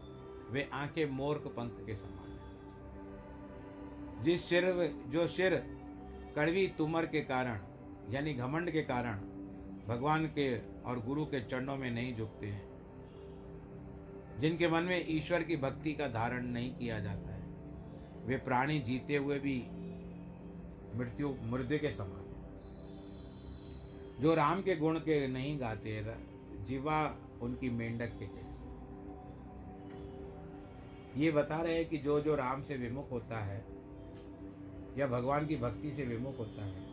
वे 0.49 0.69
आँखें 0.73 1.05
मोर्क 1.09 1.47
पंख 1.57 1.77
के 1.85 1.95
समान 1.95 2.31
है। 2.31 4.23
जिस 4.23 4.43
सिर 4.45 4.65
जो 5.07 5.27
सिर 5.27 5.55
कड़वी 6.35 6.67
तुमर 6.67 7.05
के 7.05 7.21
कारण, 7.21 7.59
यानी 8.09 8.33
घमंड 8.33 8.71
के 8.71 8.81
कारण 8.81 9.19
भगवान 9.87 10.25
के 10.27 10.47
और 10.81 10.99
गुरु 10.99 11.25
के 11.25 11.39
चरणों 11.41 11.77
में 11.77 11.89
नहीं 11.91 12.15
झुकते 12.15 12.47
हैं, 12.47 12.65
जिनके 14.39 14.67
मन 14.67 14.83
में 14.83 15.05
ईश्वर 15.09 15.43
की 15.43 15.57
भक्ति 15.57 15.93
का 15.93 16.07
धारण 16.09 16.45
नहीं 16.47 16.73
किया 16.75 16.99
जाता 16.99 17.33
है, 17.33 17.43
वे 18.25 18.37
प्राणी 18.39 18.79
जीते 18.81 19.15
हुए 19.15 19.39
भी 19.39 19.57
मृत्यु 20.95 21.33
मृत्यु 21.43 21.79
के 21.79 21.91
समान 21.91 22.20
जो 24.21 24.33
राम 24.35 24.61
के 24.61 24.75
गुण 24.75 24.99
के 24.99 25.27
नहीं 25.27 25.61
गाते 25.61 26.05
जीवा 26.67 27.15
उनकी 27.41 27.69
मेंढक 27.69 28.09
के 28.19 28.25
जैसे। 28.25 28.49
ये 31.21 31.31
बता 31.31 31.61
रहे 31.61 31.75
हैं 31.75 31.89
कि 31.89 31.97
जो 31.97 32.21
जो 32.21 32.35
राम 32.35 32.61
से 32.61 32.75
विमुख 32.75 33.11
होता 33.11 33.39
है, 33.39 33.65
या 34.97 35.07
भगवान 35.07 35.47
की 35.47 35.55
भक्ति 35.55 35.91
से 35.91 36.03
विमुख 36.03 36.39
होता 36.39 36.65
है, 36.65 36.91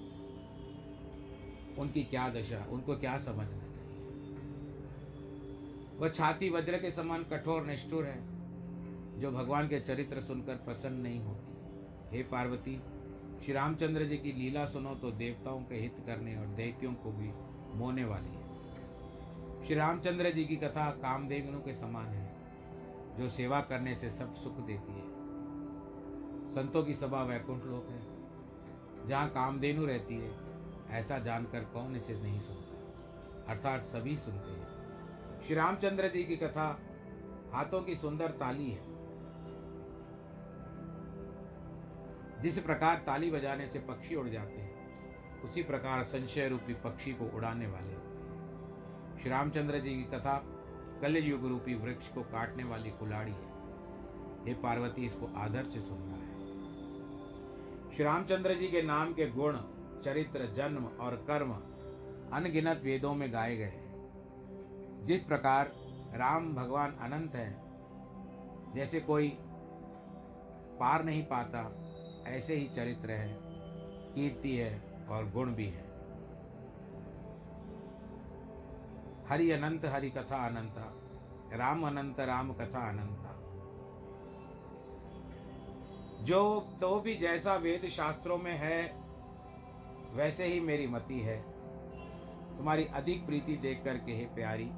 उनकी 1.79 2.03
क्या 2.03 2.29
दशा, 2.29 2.67
उनको 2.71 2.97
क्या 2.97 3.19
समझना 3.19 3.59
चाहिए? 3.59 3.75
वह 5.99 6.09
छाती 6.09 6.51
वज्र 6.51 6.79
के 6.79 6.91
समान 6.91 7.23
कठोर 7.23 7.63
निष्ठुर 7.63 8.05
है, 8.05 8.19
जो 9.21 9.31
भगवान 9.33 9.69
के 9.69 9.81
चरित्र 9.81 10.21
सुनकर 10.21 10.55
प्रसन्न 10.55 11.01
नहीं 11.01 11.21
होती। 11.21 12.17
हे 12.17 12.23
पार्वती 12.23 12.81
श्री 13.45 13.53
रामचंद्र 13.53 14.05
जी 14.05 14.17
की 14.17 14.33
लीला 14.33 14.65
सुनो 14.67 14.95
तो 14.95 15.11
देवताओं 15.11 15.61
के 15.61 15.75
हित 15.75 15.97
करने 16.07 16.37
और 16.37 16.47
दैत्यों 16.47 16.93
को 16.95 17.13
भी 17.13 17.31
मोने 17.79 18.05
वाली 18.05 18.29
है। 18.29 19.67
श्री 19.67 19.75
रामचंद्र 19.75 20.31
जी 20.31 20.45
की 20.45 20.57
कथा 20.57 20.91
कामदेवनों 20.91 21.61
के 21.61 21.75
समान 21.75 22.07
है, 22.07 22.37
जो 23.19 23.29
सेवा 23.29 23.61
करने 23.61 23.95
से 23.95 24.11
सब 24.11 24.35
सुख 24.35 24.53
देती 24.53 24.93
है। 24.93 25.07
संतों 26.49 26.83
की 26.85 26.95
सभा 26.95 27.23
वैकुंठ 27.23 27.65
लोक 27.65 27.89
है, 27.91 28.01
जहाँ 29.09 29.29
कामधेनु 29.29 29.87
रहती 29.87 30.15
है, 30.15 30.33
ऐसा 30.91 31.19
जानकर 31.19 31.61
कौन 31.65 31.97
इसे 31.97 32.15
नहीं 32.15 32.41
सुनता? 32.41 32.75
अर्थात 33.53 33.85
सभी 33.85 34.17
सुनते 34.17 34.51
हैं। 34.51 35.43
श्री 35.47 35.55
रामचंद्र 35.55 36.09
जी 36.09 36.25
की 36.25 36.37
कथा 36.37 36.81
हाथों 37.53 37.83
की 37.83 37.97
सुंदर 37.97 38.31
ताली 38.31 38.71
है 38.71 38.88
जिस 42.43 42.59
प्रकार 42.59 42.97
ताली 42.97 43.31
बजाने 43.31 43.67
से 43.67 43.79
पक्षी 43.79 44.15
उड़ 44.15 44.29
जाते 44.29 44.61
हैं, 44.61 44.79
उसी 45.43 45.63
प्रकार 45.63 46.05
संशय 46.05 46.49
रूपी 46.49 46.75
पक्षी 46.75 47.13
को 47.13 47.25
उड़ाने 47.25 47.67
वाले 47.67 47.95
होते 47.95 48.21
हैं। 48.21 49.19
श्री 49.21 49.31
रामचंद्र 49.31 49.79
जी 49.79 49.91
की 49.91 50.03
कथा 50.03 50.43
कलयुग 51.03 51.47
रूपी 51.47 51.75
वृक्ष 51.75 52.09
को 52.09 52.23
काटने 52.23 52.65
वाली 52.65 52.91
कुलाड़ी 52.91 53.33
है। 53.33 53.49
हे 54.47 54.55
पार्वती, 54.55 55.07
इसको 55.07 55.27
आदर 55.37 55.65
से 55.65 55.81
सुनना 55.81 56.17
है। 56.17 56.29
श्री 57.97 58.05
रामचंद्र 58.05 58.55
जी 58.55 58.69
के 58.69 58.83
नाम 58.83 59.13
के 59.13 59.27
गुण, 59.27 59.57
चरित्र, 60.05 60.55
जन्म 60.55 60.85
और 60.85 61.17
कर्म 61.17 61.53
अनगिनत 62.33 62.81
वेदों 62.85 63.15
में 63.15 63.33
गाए 63.33 63.57
गए 63.57 63.65
हैं। 63.65 65.05
जिस 65.07 65.23
प्रकार 65.23 65.73
राम 66.15 66.55
भगवान 66.55 66.93
अनंत 66.93 67.35
है, 67.35 67.63
जैसे 68.75 69.01
कोई 69.01 69.39
पार 70.81 71.05
नहीं 71.05 71.27
पाता 71.27 71.85
ऐसे 72.29 72.55
ही 72.55 72.69
चरित्र 72.69 73.11
है, 73.11 73.39
कीर्ति 74.15 74.57
है 74.57 74.83
और 75.09 75.31
गुण 75.31 75.55
भी 75.55 75.67
है। 75.67 75.89
हरि 79.29 79.51
अनंत, 79.51 79.85
हरि 79.85 80.11
कथा 80.11 80.47
अनंता, 80.47 80.93
राम 81.57 81.87
अनंत, 81.87 82.21
राम 82.21 82.53
कथा 82.53 82.89
अनंता। 82.89 83.35
जो 86.25 86.61
तो 86.81 87.01
भी 87.01 87.15
जैसा 87.15 87.55
वेद 87.57 87.89
शास्त्रों 87.89 88.39
में 88.39 88.53
है, 88.53 88.97
वैसे 90.13 90.45
ही 90.45 90.61
मेरी 90.61 90.87
मति 90.87 91.21
है। 91.21 91.41
तुम्हारी 92.59 92.85
अधिक 92.85 93.27
प्रीति 93.27 93.57
देख 93.57 93.85
करके, 93.85 94.13
हे 94.13 94.25
प्यारी 94.25 94.71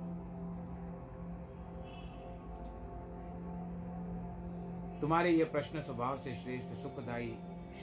तुम्हारे 5.00 5.30
ये 5.30 5.44
प्रश्न 5.44 5.82
स्वभाव 5.82 6.18
से 6.18 6.36
श्रेष्ठ, 6.36 6.82
सुखदायी 6.82 7.36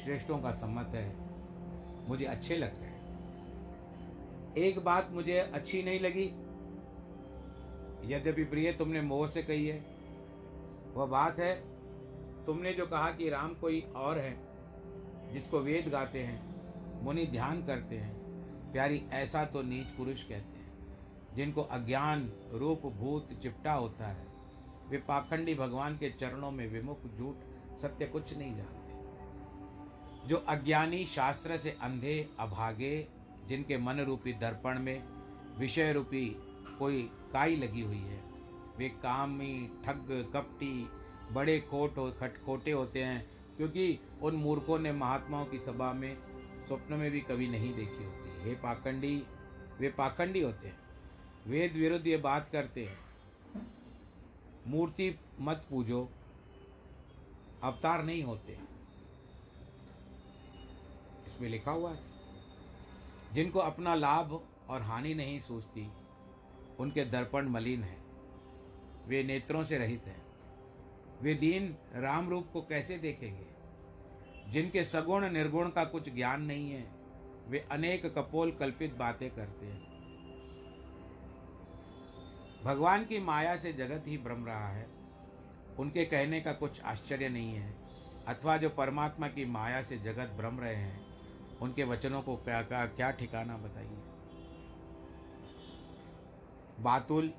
श्रेष्ठों 0.03 0.39
का 0.39 0.51
सम्मत 0.51 0.91
है। 0.93 1.15
मुझे 2.09 2.25
अच्छे 2.25 2.57
लग 2.57 2.79
रहे 2.79 2.89
हैं। 2.89 2.97
एक 4.57 4.79
बात 4.79 5.11
मुझे 5.11 5.37
अच्छी 5.37 5.83
नहीं 5.83 5.99
लगी। 5.99 6.31
यद्यपि 8.13 8.43
प्रिय 8.43 8.71
तुमने 8.71 9.01
मोह 9.01 9.27
से 9.27 9.43
कही 9.43 9.67
है। 9.67 9.85
वह 10.93 11.05
बात 11.05 11.39
है, 11.39 11.77
तुमने 12.45 12.73
जो 12.73 12.85
कहा 12.85 13.11
कि 13.11 13.29
राम 13.29 13.53
कोई 13.53 13.81
और 13.81 14.19
है, 14.19 14.39
जिसको 15.33 15.59
वेद 15.59 15.89
गाते 15.89 16.23
हैं, 16.23 16.55
मुनि 17.03 17.25
ध्यान 17.25 17.65
करते 17.65 17.97
हैं, 17.97 18.15
प्यारी 18.71 19.03
ऐसा 19.11 19.45
तो 19.45 19.61
नीच 19.61 19.87
पुरुष 19.87 20.23
कहते 20.23 20.57
हैं, 20.57 20.71
जिनको 21.35 21.61
अज्ञान 21.61 22.33
रूप 22.51 22.81
भूत 22.81 23.33
चिपटा 23.41 23.73
होता 23.73 24.07
है। 24.07 24.26
वे 24.89 24.97
पाखंडी 24.97 25.55
भगवान 25.55 25.97
के 25.97 26.09
चरणों 26.09 26.51
में 26.51 26.67
विमुख 26.67 26.99
झूठ 27.17 27.35
सत्य 27.79 28.05
कुछ 28.05 28.37
नहीं 28.37 28.55
जानते। 28.55 30.27
जो 30.27 30.37
अज्ञानी 30.37 31.05
शास्त्र 31.05 31.57
से 31.57 31.77
अंधे, 31.81 32.29
अभागे, 32.39 33.07
जिनके 33.47 33.77
मन 33.77 33.99
रूपी 33.99 34.33
दर्पण 34.33 34.79
में, 34.79 35.03
विषय 35.57 35.93
रूपी 35.93 36.35
कोई 36.79 37.11
काई 37.33 37.55
लगी 37.55 37.81
हुई 37.81 37.97
है, 37.97 38.23
वे 38.77 38.89
कामी, 38.89 39.69
ठग, 39.85 40.31
कपटी, 40.33 40.89
बड़े 41.31 41.59
खोट 41.59 42.19
खट, 42.19 42.43
खोटे 42.45 42.71
होते 42.71 43.03
हैं, 43.03 43.29
क्योंकि 43.57 43.99
उन 44.21 44.35
मूर्खों 44.35 44.79
ने 44.79 44.91
महात्माओं 44.91 45.45
की 45.45 45.59
सभा 45.59 45.93
में 45.93 46.17
स्वप्न 46.67 46.93
में 46.93 47.11
भी 47.11 47.21
कभी 47.21 47.47
नहीं 47.47 47.73
देखी 47.75 48.03
होगी 48.03 48.49
हे 48.49 48.55
पाखंडी, 48.55 49.23
वे 49.79 49.89
पाखंडी 49.89 50.41
होते 50.41 50.67
हैं। 50.67 50.77
वेद 51.47 51.73
विरुद्ध 51.73 52.07
ये 52.07 52.17
बात 52.17 52.49
करते 52.51 52.85
हैं। 52.85 53.06
मूर्ति 54.67 55.19
मत 55.39 55.65
पूजो, 55.69 56.09
अवतार 57.63 58.03
नहीं 58.03 58.23
होते। 58.23 58.59
इसमें 61.27 61.49
लिखा 61.49 61.71
हुआ 61.71 61.93
है, 61.93 61.99
जिनको 63.33 63.59
अपना 63.59 63.95
लाभ 63.95 64.47
और 64.69 64.81
हानि 64.81 65.13
नहीं 65.13 65.39
सूझती, 65.39 65.91
उनके 66.79 67.05
दर्पण 67.05 67.47
मलिन 67.47 67.83
हैं। 67.83 68.07
वे 69.07 69.23
नेत्रों 69.23 69.63
से 69.63 69.77
रहित 69.77 70.03
हैं। 70.03 70.25
वे 71.21 71.33
दीन 71.33 71.77
राम 71.95 72.29
रूप 72.29 72.47
को 72.53 72.61
कैसे 72.61 72.97
देखेंगे? 72.97 73.45
जिनके 74.51 74.83
सगुण 74.83 75.29
निर्गुण 75.29 75.69
का 75.69 75.85
कुछ 75.85 76.09
ज्ञान 76.09 76.41
नहीं 76.41 76.71
है, 76.71 76.91
वे 77.47 77.59
अनेक 77.71 78.05
कपोल 78.05 78.51
कल्पित 78.51 78.93
बातें 78.93 79.31
करते 79.31 79.65
हैं। 79.65 79.86
भगवान 82.63 83.05
की 83.05 83.19
माया 83.19 83.55
से 83.55 83.73
जगत 83.73 84.03
ही 84.07 84.17
भ्रम 84.17 84.45
रहा 84.45 84.67
है। 84.67 84.87
उनके 85.79 86.05
कहने 86.05 86.41
का 86.41 86.53
कुछ 86.53 86.81
आश्चर्य 86.81 87.29
नहीं 87.29 87.53
है, 87.53 87.75
अथवा 88.27 88.57
जो 88.57 88.69
परमात्मा 88.69 89.27
की 89.27 89.45
माया 89.45 89.81
से 89.81 89.97
जगत 89.97 90.33
भ्रम 90.37 90.59
रहे 90.59 90.75
हैं, 90.75 91.05
उनके 91.61 91.83
वचनों 91.83 92.21
को 92.21 92.35
क्या 92.35 92.61
क्या 92.61 92.85
क्या 92.85 93.11
ठिकाना 93.11 93.57
बताइए? 93.57 93.97
बातुल 96.79 97.33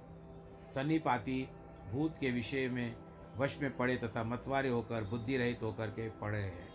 सन्नीपाती 0.75 1.49
भूत 1.93 2.17
के 2.21 2.31
विषय 2.31 2.69
में 2.69 2.97
वश 3.37 3.59
में 3.63 3.77
पड़े 3.77 3.97
तथा 3.97 4.25
मतवारे 4.25 4.69
होकर 4.69 5.05
बुद्धि 5.05 5.37
रहित 5.37 5.63
होकर 5.63 5.87
के 5.87 6.11
पड़े 6.11 6.39
हैं। 6.39 6.69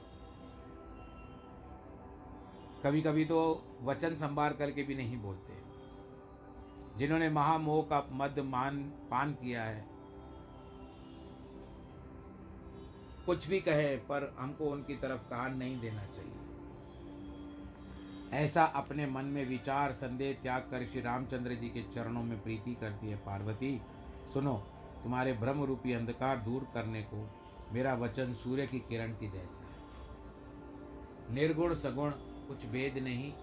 कभी 2.83 3.01
कभी 3.01 3.25
तो 3.25 3.63
वचन 3.81 4.15
संभार 4.15 4.53
करके 4.53 4.83
भी 4.83 4.95
नहीं 4.95 5.17
बोलते। 5.17 5.72
जिन्होंने 6.97 7.29
महामोह 7.29 7.83
का 7.83 8.07
मद 8.11 8.39
मान, 8.39 8.83
पान 8.83 9.33
किया 9.33 9.63
है। 9.63 9.85
कुछ 13.25 13.47
भी 13.47 13.59
कहे, 13.59 13.95
पर 13.95 14.35
हमको 14.39 14.65
उनकी 14.65 14.95
तरफ़ 14.95 15.21
कान 15.21 15.57
नहीं 15.57 15.79
देना 15.79 16.05
चाहिए। 16.05 16.33
ऐसा 18.31 18.63
अपने 18.63 19.05
मन 19.05 19.25
में 19.25 19.45
विचार, 19.45 19.91
संदेह 19.91 20.37
त्याग 20.43 20.61
कर 20.61 20.85
श्री 20.85 21.01
रामचंद्र 21.01 21.53
जी 21.53 21.69
के 21.69 21.81
चरणों 21.81 22.23
में 22.23 22.43
प्रीति 22.43 22.75
करती 22.75 23.07
है 23.07 23.17
पार्वती। 23.17 23.81
सुनो, 24.33 24.57
तुम्हारे 25.03 25.33
ब्रह्म 25.33 25.63
रूपी 25.63 25.93
अंधकार 25.93 26.37
दूर 26.37 26.67
करने 26.73 27.01
को 27.01 27.29
मेरा 27.71 27.93
वचन 27.93 28.33
सूर्य 28.33 28.67
की 28.67 28.79
किरण 28.79 29.13
की 29.13 29.31
जैसा 29.31 29.63
है। 29.63 29.73
निर्गुण, 31.33 31.75
सगुण, 31.75 32.11
कुछ 32.17 32.65
भेद 32.65 32.97
नहीं, 32.97 33.33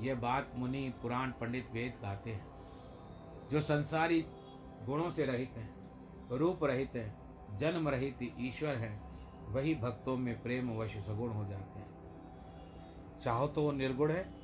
यह 0.00 0.14
बात 0.14 0.52
मुनि 0.54 0.94
पुराण 1.02 1.30
पंडित 1.30 1.68
वेद 1.72 1.92
गाते 2.02 2.32
हैं। 2.32 2.57
जो 3.52 3.60
संसारी 3.60 4.24
गुणों 4.86 5.10
से 5.10 5.24
रहित 5.26 5.50
हैं, 5.50 5.74
रूप 6.30 6.64
रहित 6.64 6.90
हैं, 6.94 7.28
जन्म 7.58 7.88
रहित 7.88 8.18
ईश्वर 8.22 8.74
है, 8.74 9.00
वही 9.48 9.74
भक्तों 9.74 10.16
में 10.16 10.42
प्रेम 10.42 10.70
वश 10.70 10.96
सगुण 10.96 11.30
हो 11.30 11.44
जाते 11.44 11.78
हैं। 11.78 11.88
चाहो 13.20 13.46
तो 13.46 13.62
वो 13.62 13.72
निर्गुण 13.72 14.10
है, 14.10 14.34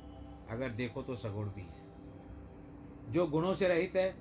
अगर 0.49 0.69
देखो 0.69 1.01
तो 1.01 1.15
सगुण 1.15 1.47
भी 1.47 1.61
है। 1.61 1.85
जो 3.13 3.27
गुणों 3.27 3.55
से 3.55 3.67
रहित 3.67 3.95
है 3.95 4.15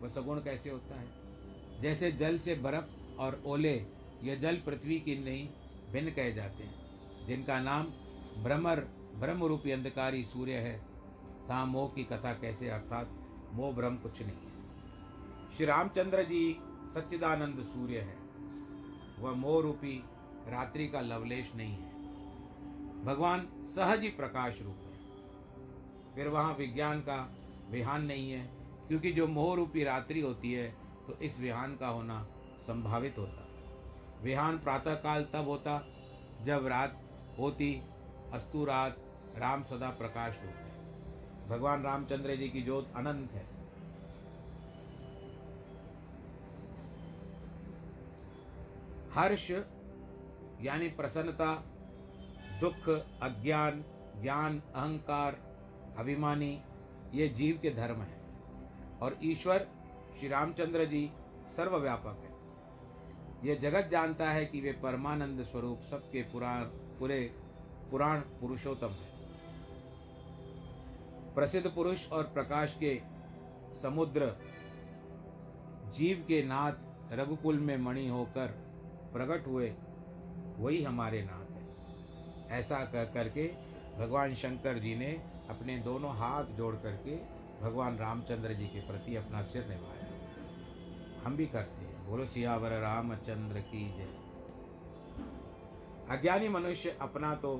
वह 0.00 0.08
सगुण 0.08 0.38
कैसे 0.38 0.70
होता 0.70 1.00
है? 1.00 1.08
जैसे 1.82 2.12
जल 2.12 2.38
से 2.38 2.54
बर्फ़ 2.54 3.18
और 3.18 3.42
ओले 3.46 3.86
यह 4.22 4.34
जल 4.34 4.56
पृथ्वी 4.56 5.00
की 5.00 5.16
नहीं, 5.18 5.48
भिन्न 5.92 6.10
कहे 6.10 6.32
जाते 6.32 6.64
हैं। 6.64 6.88
जिनका 7.26 7.60
नाम 7.60 7.84
भ्रमर 8.42 8.80
ब्रह्म 9.14 9.44
रूपी 9.44 9.70
अंधकारी 9.70 10.24
सूर्य 10.24 10.52
है 10.52 10.78
तहाँ 11.48 11.66
मोह 11.66 11.88
की 11.88 12.04
कथा 12.04 12.32
कैसे 12.32 12.68
अर्थात 12.68 13.08
मोह 13.52 13.72
ब्रह्म 13.72 13.96
कुछ 13.96 14.20
नहीं 14.22 14.30
है। 14.32 15.56
श्री 15.56 15.66
रामचंद्र 15.66 16.22
जी 16.22 16.56
सच्चिदानंद 16.94 17.62
सूर्य 17.64 18.00
है। 18.00 18.16
वह 19.18 19.32
मोह 19.32 19.62
रूपी 19.62 19.96
रात्रि 20.48 20.86
का 20.88 21.00
लवलेश 21.00 21.52
नहीं 21.56 21.72
है। 21.72 23.04
भगवान 23.04 23.46
सहज 23.66 24.02
ही 24.02 24.08
प्रकाश 24.10 24.60
रूप 24.62 24.76
है। 24.76 26.14
फिर 26.14 26.28
वहाँ 26.28 26.54
विज्ञान 26.54 27.00
का 27.00 27.18
विहान 27.70 28.04
नहीं 28.04 28.30
है, 28.30 28.46
क्योंकि 28.88 29.12
जो 29.12 29.26
मोह 29.26 29.54
रूपी 29.56 29.84
रात्रि 29.84 30.20
होती 30.20 30.52
है 30.52 30.68
तो 31.06 31.18
इस 31.22 31.38
विहान 31.40 31.76
का 31.76 31.88
होना 31.88 32.22
संभावित 32.62 33.18
होता। 33.18 33.46
विहान 34.22 34.58
प्रातःकाल 34.58 35.24
तब 35.24 35.48
होता 35.48 35.78
जब 36.44 36.66
रात 36.66 36.98
होती, 37.38 37.74
अस्तु 38.32 38.64
रात 38.64 38.96
राम 39.36 39.62
सदा 39.62 39.90
प्रकाश 39.90 40.40
रूप 40.42 40.54
है। 40.54 40.67
भगवान 41.48 41.82
रामचंद्र 41.82 42.36
जी 42.36 42.48
की 42.48 42.62
ज्योत 42.62 42.92
अनंत 42.96 43.32
है। 43.32 43.58
हर्ष, 49.14 49.50
यानी 50.62 50.88
प्रसन्नता, 50.88 51.64
दुख, 52.60 52.88
अज्ञान, 53.22 53.84
ज्ञान, 54.22 54.62
अहंकार, 54.74 55.38
अभिमानी, 55.98 56.62
ये 57.14 57.28
जीव 57.28 57.58
के 57.62 57.70
धर्म 57.70 57.96
है। 57.96 58.20
और 59.02 59.18
ईश्वर, 59.22 59.68
श्री 60.18 60.28
रामचंद्र 60.28 60.84
जी, 60.84 61.10
सर्वव्यापक 61.56 62.18
है। 62.24 62.38
यह 63.48 63.58
जगत 63.58 63.88
जानता 63.90 64.30
है 64.30 64.46
कि 64.46 64.60
वे 64.60 64.72
परमानंद 64.72 65.42
स्वरूप 65.42 65.80
सबके 65.80 66.22
पुराण, 66.22 66.64
पूरे 66.64 67.34
पुराण 67.90 68.20
पुरुषोत्तम 68.20 68.88
है। 68.88 69.07
प्रसिद्ध 71.38 71.70
पुरुष 71.70 72.10
और 72.12 72.24
प्रकाश 72.24 72.76
के 72.80 73.02
समुद्र 73.82 74.36
जीव 75.96 76.24
के 76.28 76.42
नाथ 76.42 76.72
रघुकुल 77.12 77.58
में 77.58 77.76
मणि 77.76 78.08
होकर 78.08 78.46
प्रकट 79.12 79.46
हुए, 79.46 79.74
वही 80.56 80.82
हमारे 80.82 81.22
नाथ 81.22 81.50
है। 81.50 81.68
ऐसा 82.48 82.78
कह 82.78 83.04
करके 83.04 83.54
भगवान 83.98 84.34
शंकर 84.34 84.78
जी 84.78 84.96
ने 84.96 85.12
अपने 85.48 85.78
दोनों 85.78 86.16
हाथ 86.16 86.44
जोड़ 86.44 86.76
करके 86.76 87.16
भगवान 87.60 87.98
रामचंद्र 87.98 88.52
जी 88.52 88.66
के 88.66 88.80
प्रति 88.80 89.16
अपना 89.16 89.42
सिर 89.42 89.68
निभाया। 89.68 90.06
हम 91.24 91.36
भी 91.36 91.46
करते 91.46 91.86
हैं। 91.86 92.06
बोलो, 92.06 92.26
सियावर 92.26 92.70
रामचंद्र 92.70 93.60
की 93.60 93.96
जय। 93.96 94.08
अज्ञानी 96.10 96.48
मनुष्य 96.48 96.98
अपना 97.00 97.34
तो 97.34 97.56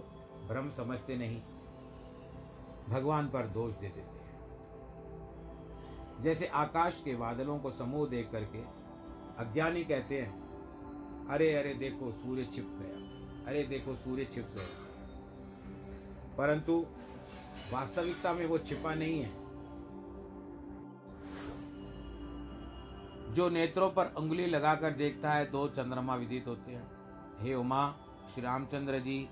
भ्रम 0.48 0.70
समझते 0.70 1.16
नहीं। 1.16 1.42
भगवान 2.88 3.28
पर 3.28 3.46
दोष 3.46 3.74
दे 3.74 3.88
देते 3.88 4.00
हैं। 4.00 4.18
जैसे 6.22 6.46
आकाश 6.46 7.02
के 7.04 7.16
बादलों 7.16 7.58
को 7.58 7.70
समूह 7.70 8.08
देख 8.08 8.30
करके 8.32 8.58
अज्ञानी 9.38 9.84
कहते 9.84 10.22
हैं, 10.22 10.48
अरे 11.28 11.54
अरे, 11.54 11.74
देखो, 11.74 12.12
सूर्य 12.12 12.44
छिप 12.44 12.66
गया। 12.70 13.08
अरे, 13.46 13.62
देखो, 13.62 13.96
सूर्य 13.96 14.24
छिप 14.24 14.48
गया। 14.56 14.66
परंतु 16.36 16.86
वास्तविकता 17.72 18.32
में 18.32 18.46
वो 18.46 18.58
छिपा 18.58 18.94
नहीं 18.94 19.20
है। 19.20 19.48
जो 23.34 23.48
नेत्रों 23.48 23.90
पर 23.90 24.06
उंगली 24.06 24.46
लगाकर 24.46 24.90
देखता 24.90 25.32
है, 25.32 25.50
दो 25.50 25.68
चंद्रमा 25.68 26.14
विदित 26.16 26.46
होते 26.46 26.72
हैं। 26.72 26.90
हे 27.38 27.54
उमा, 27.54 27.94
श्री 28.34 28.42
रामचंद्र 28.42 28.98
जी 28.98 29.28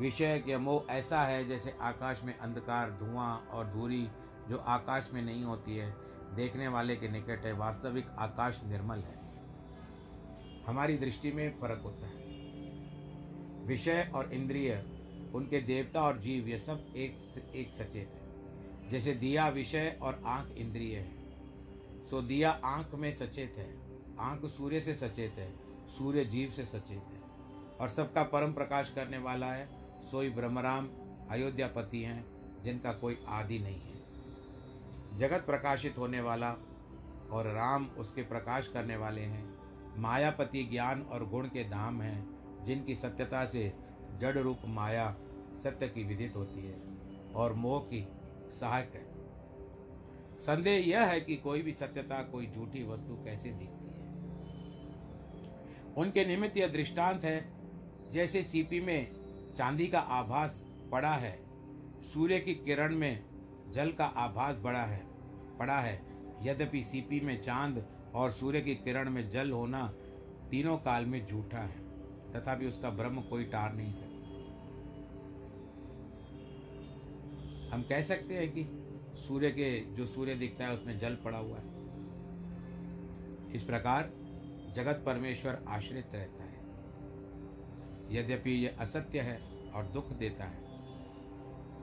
विषय 0.00 0.38
के 0.38 0.56
मोह 0.58 0.92
ऐसा 0.92 1.22
है 1.22 1.48
जैसे 1.48 1.76
आकाश 1.80 2.22
में 2.24 2.38
अंधकार, 2.38 2.90
धुआँ 2.90 3.48
और 3.50 3.66
धूरी 3.66 4.08
जो 4.48 4.56
आकाश 4.56 5.10
में 5.14 5.22
नहीं 5.22 5.44
होती 5.44 5.76
है, 5.76 5.94
देखने 6.34 6.68
वाले 6.68 6.96
के 6.96 7.08
निकट 7.08 7.46
है, 7.46 7.52
वास्तविक 7.52 8.06
आकाश 8.18 8.64
निर्मल 8.64 8.98
है। 8.98 9.20
हमारी 10.66 10.96
दृष्टि 10.96 11.32
में 11.32 11.60
फ़र्क 11.60 11.80
होता 11.84 12.06
है। 12.06 12.14
विषय 13.66 14.12
और 14.14 14.32
इंद्रिय, 14.32 14.84
उनके 15.34 15.60
देवता 15.60 16.02
और 16.02 16.18
जीव, 16.18 16.48
ये 16.48 16.58
सब 16.58 16.92
एक 16.96 17.42
एक 17.54 17.74
सचेत 17.74 18.10
है। 18.14 18.90
जैसे 18.90 19.14
दिया 19.14 19.48
विषय 19.48 19.98
और 20.02 20.22
आँख 20.26 20.50
इंद्रिय 20.50 20.96
है, 20.96 21.10
सो 22.10 22.22
दिया 22.22 22.50
आँख 22.50 22.94
में 22.94 23.12
सचेत 23.12 23.54
है। 23.58 23.78
आँख 24.20 24.46
सूर्य 24.46 24.80
से 24.80 24.94
सचेत 24.94 25.32
है, 25.32 25.54
सूर्य 25.88 26.24
जीव 26.24 26.50
से 26.50 26.64
सचेत 26.64 27.04
है। 27.12 27.20
और 27.80 27.88
सबका 27.88 28.22
परम 28.22 28.52
प्रकाश 28.52 28.90
करने 28.90 29.18
वाला 29.18 29.52
है 29.52 29.79
सोई 30.04 30.30
ब्रह्मराम 30.30 30.88
अयोध्यापति 31.30 32.02
हैं, 32.02 32.26
जिनका 32.62 32.92
कोई 32.92 33.24
आदि 33.28 33.58
नहीं 33.58 33.80
है। 33.80 34.00
जगत 35.18 35.46
प्रकाशित 35.46 35.98
होने 35.98 36.20
वाला 36.20 36.52
और 37.30 37.46
राम 37.46 37.86
उसके 37.86 38.22
प्रकाश 38.22 38.68
करने 38.68 38.96
वाले 38.96 39.20
हैं, 39.20 39.60
मायापति 39.96 40.64
ज्ञान 40.64 41.02
और 41.02 41.28
गुण 41.28 41.46
के 41.46 41.64
धाम 41.64 42.02
हैं, 42.02 42.40
जिनकी 42.64 42.94
सत्यता 42.94 43.44
से 43.46 43.72
जड़ 44.18 44.38
रूप 44.38 44.58
माया 44.66 45.16
सत्य 45.62 45.88
की 45.88 46.04
विदित 46.04 46.36
होती 46.36 46.66
है 46.66 46.80
और 47.34 47.52
मोह 47.52 47.80
की 47.80 48.08
सहायक 48.60 48.92
है। 48.94 49.10
संदेह 50.38 50.88
यह 50.88 51.04
है 51.04 51.20
कि 51.20 51.36
कोई 51.36 51.62
भी 51.62 51.72
सत्यता, 51.72 52.22
कोई 52.22 52.46
झूठी 52.46 52.84
वस्तु 52.84 53.24
कैसे 53.24 53.50
दिखती 53.50 53.84
है? 53.84 54.00
उनके 55.94 56.24
निमित्त 56.24 56.56
यह 56.56 56.68
दृष्टांत 56.68 57.24
है, 57.24 57.52
जैसे 58.10 58.42
सीपी 58.42 58.80
में 58.80 59.19
चांदी 59.56 59.86
का 59.86 59.98
आभास 59.98 60.64
पड़ा 60.92 61.14
है। 61.14 61.38
सूर्य 62.02 62.40
की 62.40 62.54
किरण 62.54 62.94
में 62.94 63.24
जल 63.70 63.92
का 63.92 64.04
आभास 64.04 64.56
बड़ा 64.56 64.82
है, 64.82 65.06
पड़ा 65.58 65.80
है। 65.80 66.02
यद्यपि 66.42 66.82
सीपी 66.82 67.20
में 67.20 67.42
चाँद 67.42 67.86
और 68.14 68.30
सूर्य 68.30 68.60
की 68.60 68.74
किरण 68.74 69.10
में 69.10 69.30
जल 69.30 69.50
होना 69.50 69.92
तीनों 70.50 70.76
काल 70.78 71.06
में 71.06 71.26
झूठा 71.26 71.58
है, 71.58 71.78
तथापि 72.32 72.66
उसका 72.66 72.90
ब्रह्म 72.90 73.20
कोई 73.20 73.44
टार 73.44 73.74
नहीं 73.74 73.92
सकता। 73.92 74.10
हम 77.74 77.82
कह 77.82 78.02
सकते 78.02 78.34
हैं 78.34 78.50
कि 78.52 78.64
सूर्य 79.18 79.50
के, 79.50 79.80
जो 79.80 80.06
सूर्य 80.06 80.34
दिखता 80.34 80.64
है, 80.64 80.74
उसमें 80.74 80.98
जल 80.98 81.14
पड़ा 81.14 81.38
हुआ 81.38 81.56
है। 81.56 81.80
इस 83.52 83.64
प्रकार 83.64 84.10
जगत 84.76 85.02
परमेश्वर 85.06 85.64
आश्रित 85.68 86.06
रहता 86.14 86.39
है। 86.39 86.39
यद्यपि 88.10 88.50
यह 88.50 88.76
असत्य 88.80 89.20
है 89.20 89.40
और 89.74 89.84
दुख 89.84 90.08
देता 90.12 90.44
है 90.44 90.68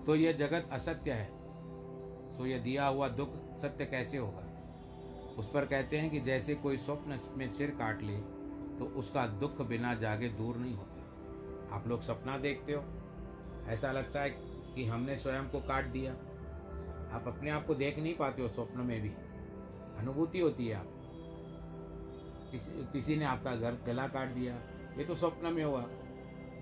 तो 0.06 0.16
यह 0.16 0.32
जगत 0.32 0.70
असत्य 0.72 1.12
है। 1.12 1.26
तो 2.38 2.46
यह 2.46 2.60
दिया 2.60 2.88
हुआ 2.88 3.08
दुख 3.10 3.30
सत्य 3.58 3.86
कैसे 3.86 4.18
होगा? 4.18 4.44
उस 5.38 5.50
पर 5.52 5.66
कहते 5.66 5.98
हैं 5.98 6.10
कि 6.10 6.20
जैसे 6.20 6.56
कोई 6.56 6.78
स्वप्न 6.78 7.20
में 7.36 7.48
सिर 7.48 7.70
काट 7.70 8.02
ले 8.02 8.18
तो 8.80 8.86
उसका 8.96 9.28
दुख 9.28 9.62
बिना 9.62 9.94
जागे 9.96 10.30
दूर 10.30 10.58
नहीं 10.58 10.74
होता। 10.74 11.76
आप 11.76 11.88
लोग 11.88 12.02
सपना 12.02 12.38
देखते 12.38 12.74
हो? 12.74 12.84
ऐसा 13.68 13.92
लगता 13.92 14.22
है 14.22 14.30
कि 14.76 14.86
हमने 14.86 15.18
स्वयं 15.18 15.50
को 15.50 15.60
काट 15.60 15.86
दिया। 15.86 16.12
आप 17.16 17.24
अपने 17.28 17.50
आप 17.50 17.66
को 17.66 17.76
देख 17.76 18.00
नहीं 18.00 18.16
पाते 18.16 18.42
हो 18.42 18.48
स्वप्न 18.48 18.80
में 18.80 19.02
भी। 19.02 19.10
अनुभूति 20.00 20.40
होती 20.40 20.68
है 20.68 20.76
आप। 20.76 20.94
किसी 22.52 22.72
किसी 22.94 23.16
ने 23.16 23.26
आपका 23.26 23.56
घर 23.56 23.78
गला 23.86 24.08
काट 24.08 24.28
दिया। 24.28 24.54
ये 24.98 25.06
तो 25.06 25.16
स्वप्न 25.16 25.54
में 25.54 25.64
हुआ। 25.64 25.82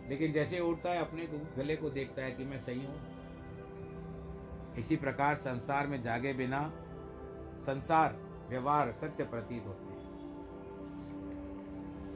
लेकिन 0.09 0.33
जैसे 0.33 0.59
उठता 0.59 0.89
है, 0.89 0.99
अपने 0.99 1.27
गले 1.57 1.75
को 1.75 1.89
देखता 1.89 2.21
है 2.21 2.31
कि 2.31 2.45
मैं 2.45 2.59
सही 2.59 2.85
हूँ। 2.85 2.95
इसी 4.77 4.95
प्रकार 4.95 5.35
संसार 5.35 5.87
में 5.87 6.01
जागे 6.01 6.33
बिना 6.33 6.73
संसार, 7.61 8.15
व्यवहार 8.49 8.91
सत्य 8.91 9.23
प्रतीत 9.23 9.65
होते 9.65 9.85
हैं। 9.85 9.93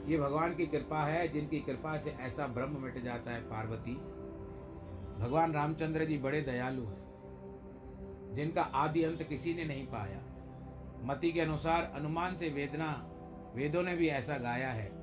ये 0.08 0.18
भगवान 0.18 0.56
की 0.56 0.66
कृपा 0.68 1.04
है, 1.04 1.28
जिनकी 1.28 1.60
कृपा 1.60 1.98
से 1.98 2.10
ऐसा 2.12 2.48
ब्रह्म 2.48 2.82
मिट 2.82 3.04
जाता 3.04 3.32
है 3.32 3.42
पार्वती। 3.42 3.94
भगवान 5.20 5.54
रामचंद्र 5.54 6.06
जी 6.06 6.18
बड़े 6.18 6.42
दयालु 6.42 6.82
हैं, 6.82 8.36
जिनका 8.36 8.62
आदि 8.62 9.04
अंत 9.04 9.24
किसी 9.24 9.54
ने 9.54 9.66
नहीं 9.66 9.86
पाया। 9.88 10.22
मति 11.04 11.32
के 11.32 11.42
अनुसार 11.42 11.92
अनुमान 11.96 12.36
से 12.36 12.50
वेदना, 12.50 13.10
वेदों 13.56 13.84
ने 13.84 13.96
भी 13.96 14.08
ऐसा 14.08 14.38
गाया 14.38 14.70
है। 14.70 14.99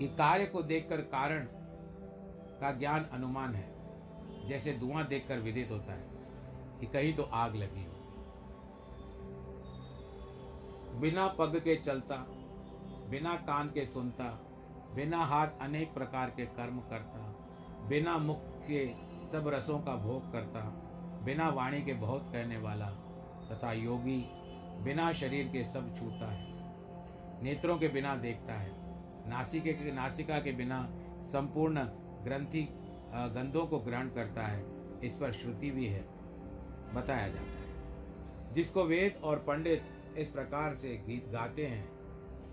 कि 0.00 0.06
कार्य 0.08 0.46
को 0.46 0.62
देखकर 0.62 1.00
कारण 1.08 1.46
का 2.60 2.70
ज्ञान 2.72 3.04
अनुमान 3.12 3.54
है। 3.54 4.48
जैसे 4.48 4.72
धुआँ 4.72 5.04
देखकर 5.06 5.38
विदित 5.38 5.70
होता 5.70 5.92
है 5.92 6.08
कि 6.80 6.86
कहीं 6.86 7.12
तो 7.14 7.22
आग 7.22 7.56
लगी 7.56 7.84
हो। 7.84 7.98
बिना 11.00 11.26
पग 11.28 11.56
के 11.56 11.76
चलता, 11.76 12.16
बिना 13.10 13.34
कान 13.34 13.68
के 13.68 13.84
सुनता, 13.86 14.24
बिना 14.94 15.18
हाथ 15.24 15.48
अनेक 15.60 15.94
प्रकार 15.94 16.30
के 16.30 16.46
कर्म 16.46 16.78
करता, 16.90 17.20
बिना 17.88 18.16
मुख 18.18 18.40
के 18.64 18.86
सब 19.28 19.48
रसों 19.48 19.78
का 19.80 19.94
भोग 19.96 20.32
करता, 20.32 20.60
बिना 21.24 21.48
वाणी 21.50 21.82
के 21.82 21.92
बहुत 21.92 22.28
कहने 22.32 22.58
वाला 22.58 22.90
तथा 23.52 23.72
योगी, 23.72 24.20
बिना 24.84 25.12
शरीर 25.12 25.48
के 25.48 25.64
सब 25.64 25.94
छूता 25.96 26.30
है, 26.32 26.46
नेत्रों 27.42 27.78
के 27.78 27.88
बिना 27.88 28.16
देखता 28.16 28.54
है 28.54 28.79
नासिके 29.30 29.72
के 29.72 29.92
नासिका 29.92 30.38
के 30.38 30.52
बिना 30.52 30.82
संपूर्ण 31.22 31.84
ग्रंथि 32.24 32.62
गंधों 33.12 33.66
को 33.66 33.78
ग्रहण 33.78 34.08
करता 34.08 34.42
है, 34.42 34.64
इस 35.04 35.14
पर 35.14 35.32
श्रुति 35.32 35.70
भी 35.70 35.86
है, 35.86 36.04
बताया 36.94 37.28
जाता 37.28 37.40
है। 37.40 38.54
जिसको 38.54 38.84
वेद 38.84 39.20
और 39.24 39.38
पंडित 39.38 39.82
इस 40.18 40.30
प्रकार 40.30 40.74
से 40.74 40.96
गीत 41.06 41.28
गाते 41.32 41.66
हैं, 41.66 41.88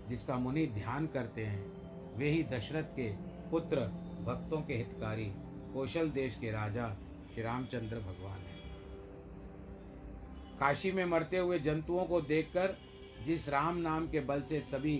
जिसका 0.08 0.36
मुनि 0.36 0.66
ध्यान 0.66 1.06
करते 1.06 1.44
हैं, 1.44 2.16
वे 2.16 2.28
ही 2.30 2.42
दशरथ 2.42 2.94
के 2.96 3.10
पुत्र, 3.50 3.80
भक्तों 4.24 4.60
के 4.62 4.74
हितकारी, 4.74 5.26
कौशल 5.74 6.10
देश 6.10 6.36
के 6.36 6.50
राजा, 6.50 6.88
श्री 7.34 7.42
रामचंद्र 7.42 7.98
भगवान 7.98 8.38
हैं। 8.38 8.56
काशी 10.60 10.92
में 10.92 11.04
मरते 11.04 11.38
हुए 11.38 11.58
जंतुओं 11.58 12.04
को 12.04 12.20
देखकर, 12.20 12.76
जिस 13.26 13.48
राम 13.48 13.76
नाम 13.76 14.08
के 14.08 14.20
बल 14.20 14.42
से 14.42 14.60
सभी 14.60 14.96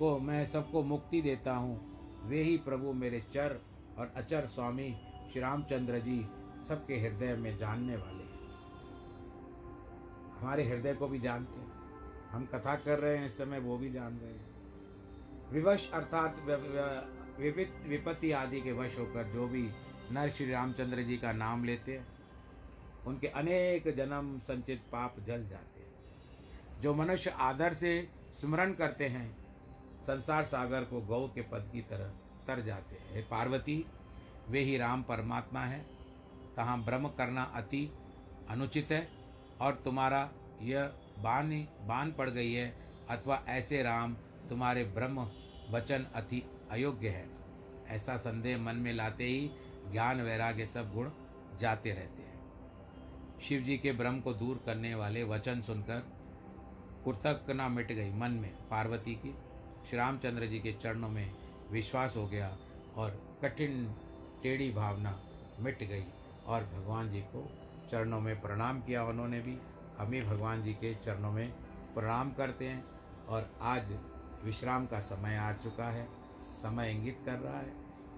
को 0.00 0.18
मैं 0.18 0.44
सबको 0.46 0.82
मुक्ति 0.82 1.20
देता 1.22 1.54
हूँ। 1.54 2.28
वे 2.28 2.40
ही 2.42 2.56
प्रभु 2.58 2.92
मेरे 2.92 3.20
चर 3.32 3.60
और 3.98 4.12
अचर 4.16 4.46
स्वामी 4.46 4.88
श्री 5.32 5.40
रामचंद्र 5.40 5.98
जी 5.98 6.20
सबके 6.68 7.00
हृदय 7.00 7.34
में 7.36 7.56
जानने 7.58 7.96
वाले 7.96 8.22
हैं। 8.22 8.38
हमारे 10.38 10.64
हृदय 10.68 10.94
को 10.94 11.08
भी 11.08 11.20
जानते 11.20 11.60
हैं। 11.60 11.68
हम 12.30 12.46
कथा 12.46 12.74
कर 12.76 12.98
रहे 12.98 13.16
हैं, 13.16 13.26
इस 13.26 13.36
समय 13.38 13.58
वो 13.58 13.76
भी 13.78 13.90
जान 13.92 14.18
रहे 14.18 14.30
हैं। 14.30 15.50
विवश 15.52 15.90
अर्थात 15.90 16.36
विपित 17.40 17.74
विपत्ति 17.86 18.30
आदि 18.32 18.60
के 18.60 18.72
वश 18.72 18.98
होकर 18.98 19.24
जो 19.24 19.46
भी 19.48 19.68
नर 20.12 20.30
श्री 20.30 20.50
रामचंद्र 20.50 21.02
जी 21.02 21.16
का 21.16 21.32
नाम 21.32 21.64
लेते 21.64 21.96
हैं, 21.98 22.06
उनके 23.06 23.26
अनेक 23.26 23.94
जन्म 23.96 24.38
संचित 24.38 24.80
पाप 24.92 25.20
जल 25.20 25.46
जाते 25.48 25.80
हैं। 25.80 26.80
जो 26.80 26.94
मनुष्य 26.94 27.30
आदर 27.30 27.74
से 27.74 27.92
स्मरण 28.40 28.72
करते 28.72 29.08
हैं 29.08 29.39
संसार 30.00 30.44
सागर 30.44 30.84
को 30.84 31.00
गौ 31.00 31.26
के 31.28 31.42
पद 31.42 31.68
की 31.72 31.80
तरह 31.80 32.08
तर 32.46 32.60
जाते 32.60 32.96
हैं। 32.96 33.28
पार्वती, 33.28 33.84
वे 34.48 34.60
ही 34.60 34.76
राम 34.78 35.02
परमात्मा 35.02 35.60
है। 35.60 35.80
तहाँ 36.56 36.84
ब्रह्म 36.84 37.08
करना 37.08 37.42
अति 37.42 37.90
अनुचित 38.48 38.92
है 38.92 39.08
और 39.60 39.74
तुम्हारा 39.74 40.30
यह 40.62 40.84
बान 41.18 41.50
बान 41.80 42.12
पड़ 42.12 42.30
गई 42.30 42.52
है 42.52 42.76
अथवा 43.10 43.42
ऐसे 43.48 43.82
राम 43.82 44.14
तुम्हारे 44.48 44.84
ब्रह्म 44.84 45.30
वचन 45.70 46.06
अति 46.14 46.42
अयोग्य 46.70 47.08
है। 47.08 47.28
ऐसा 47.88 48.16
संदेह 48.16 48.58
मन 48.58 48.76
में 48.76 48.92
लाते 48.92 49.24
ही 49.24 49.50
ज्ञान 49.92 50.20
वैराग्य 50.20 50.66
सब 50.66 50.92
गुण 50.94 51.10
जाते 51.58 51.92
रहते 51.92 52.22
हैं। 52.22 53.40
शिव 53.40 53.62
जी 53.62 53.78
के 53.78 53.92
ब्रह्म 53.92 54.20
को 54.20 54.32
दूर 54.34 54.62
करने 54.66 54.94
वाले 54.94 55.24
वचन 55.24 55.60
सुनकर 55.62 56.06
कुर्तकना 57.04 57.68
मिट 57.68 57.92
गई 57.92 58.10
मन 58.10 58.30
में 58.30 58.50
पार्वती 58.68 59.14
की। 59.14 59.34
श्री 59.90 59.98
रामचंद्र 59.98 60.46
जी 60.46 60.58
के 60.58 60.72
चरणों 60.72 61.08
में 61.08 61.34
विश्वास 61.72 62.16
हो 62.16 62.26
गया 62.26 62.58
और 62.96 63.38
कठिन, 63.42 63.94
टेढ़ी 64.42 64.72
भावना 64.72 65.22
मिट 65.60 65.78
गई 65.78 66.04
और 66.46 66.64
भगवान 66.64 67.12
जी 67.12 67.20
को 67.20 67.52
चरणों 67.90 68.20
में 68.20 68.40
प्रणाम 68.40 68.80
किया 68.80 69.04
उन्होंने 69.04 69.40
भी। 69.40 69.58
हम 69.98 70.12
ही 70.12 70.22
भगवान 70.22 70.62
जी 70.62 70.74
के 70.74 70.94
चरणों 70.94 71.32
में 71.32 71.52
प्रणाम 71.94 72.32
करते 72.32 72.68
हैं 72.68 72.84
और 73.28 73.50
आज 73.60 73.98
विश्राम 74.44 74.86
का 74.86 75.00
समय 75.00 75.36
आ 75.36 75.52
चुका 75.52 75.84
है। 75.84 76.08
समय 76.62 76.90
इंगित 76.90 77.18
कर 77.26 77.38
रहा 77.38 77.58
है। 77.58 77.72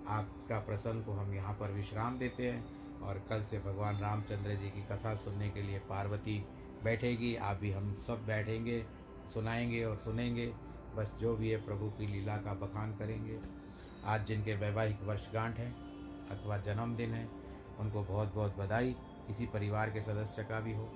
आपका 0.08 0.58
प्रसन्न 0.58 1.02
को 1.02 1.12
हम 1.12 1.34
यहाँ 1.34 1.54
पर 1.54 1.70
विश्राम 1.70 2.18
देते 2.18 2.50
हैं 2.50 2.64
और 3.00 3.18
कल 3.28 3.44
से 3.44 3.58
भगवान 3.58 3.98
रामचंद्र 3.98 4.54
जी 4.54 4.70
की 4.70 4.82
कथा 4.82 5.14
सुनने 5.14 5.50
के 5.50 5.62
लिए 5.62 5.78
पार्वती 5.78 6.44
बैठेगी। 6.84 7.36
आप 7.36 7.56
भी 7.56 7.72
हम 7.72 7.98
सब 8.06 8.26
बैठेंगे, 8.26 8.86
सुनाएँगे 9.34 9.84
और 9.84 9.96
सुनेंगे। 9.96 10.54
बस 10.97 11.16
जो 11.20 11.36
भी 11.36 11.51
है 11.51 11.57
प्रभु 11.57 11.86
की 11.90 12.07
लीला 12.07 12.36
का 12.36 12.55
बखान 12.55 12.93
करेंगे। 12.93 13.38
आज 14.05 14.26
जिनके 14.26 14.55
वैवाहिक 14.55 15.03
वर्षगांठ 15.03 15.59
हैं 15.59 15.72
अथवा 16.28 16.57
जन्मदिन 16.57 17.14
है, 17.14 17.28
उनको 17.78 18.03
बहुत 18.03 18.34
बहुत 18.34 18.57
बधाई। 18.57 18.93
किसी 19.26 19.47
परिवार 19.47 19.90
के 19.90 20.01
सदस्य 20.01 20.45
का 20.45 20.61
भी 20.61 20.74
हो। 20.74 20.93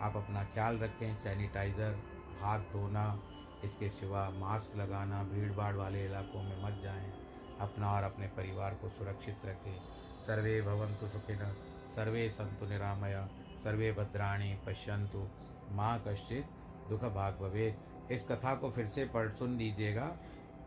आप 0.00 0.16
अपना 0.16 0.44
ख्याल 0.44 0.78
रखें, 0.78 1.14
सैनिटाइज़र, 1.14 1.98
हाथ 2.40 2.60
धोना, 2.60 3.22
इसके 3.64 3.88
सिवा 3.90 4.30
मास्क 4.30 4.76
लगाना 4.76 5.22
भीड़ 5.24 5.52
भाड़ 5.52 5.74
वाले 5.76 6.04
इलाकों 6.04 6.42
में 6.42 6.62
मत 6.62 6.82
जाएँ। 6.82 7.12
अपना 7.60 7.90
और 7.90 8.02
अपने 8.02 8.26
परिवार 8.26 8.74
को 8.74 8.88
सुरक्षित 8.88 9.44
रखें। 9.46 9.80
सर्वे 10.26 10.62
भवंतु 10.62 11.08
सुखिन, 11.08 11.38
सर्वे 11.96 12.28
संतु 12.30 12.66
निरामया, 12.66 13.28
सर्वे 13.64 13.92
भद्राणी 13.92 14.54
पश्यंतु 14.66 15.28
माँ 15.70 16.04
कश्चित 16.08 16.46
दुख 16.88 17.04
भाग 17.04 17.34
भवे 17.34 17.70
इस 18.10 18.24
कथा 18.24 18.54
को 18.54 18.70
फिर 18.70 18.86
से 18.86 19.04
पढ़ 19.04 19.32
सुन 19.32 19.56
लीजिएगा, 19.56 20.06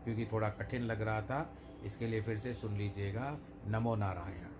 क्योंकि 0.04 0.26
थोड़ा 0.26 0.48
कठिन 0.48 0.82
लग 0.82 1.02
रहा 1.02 1.22
था। 1.22 1.56
इसके 1.84 2.06
लिए 2.06 2.20
फिर 2.20 2.38
से 2.38 2.54
सुन 2.54 2.76
लीजिएगा, 2.76 3.38
नमो 3.66 3.94
नारायण। 3.96 4.53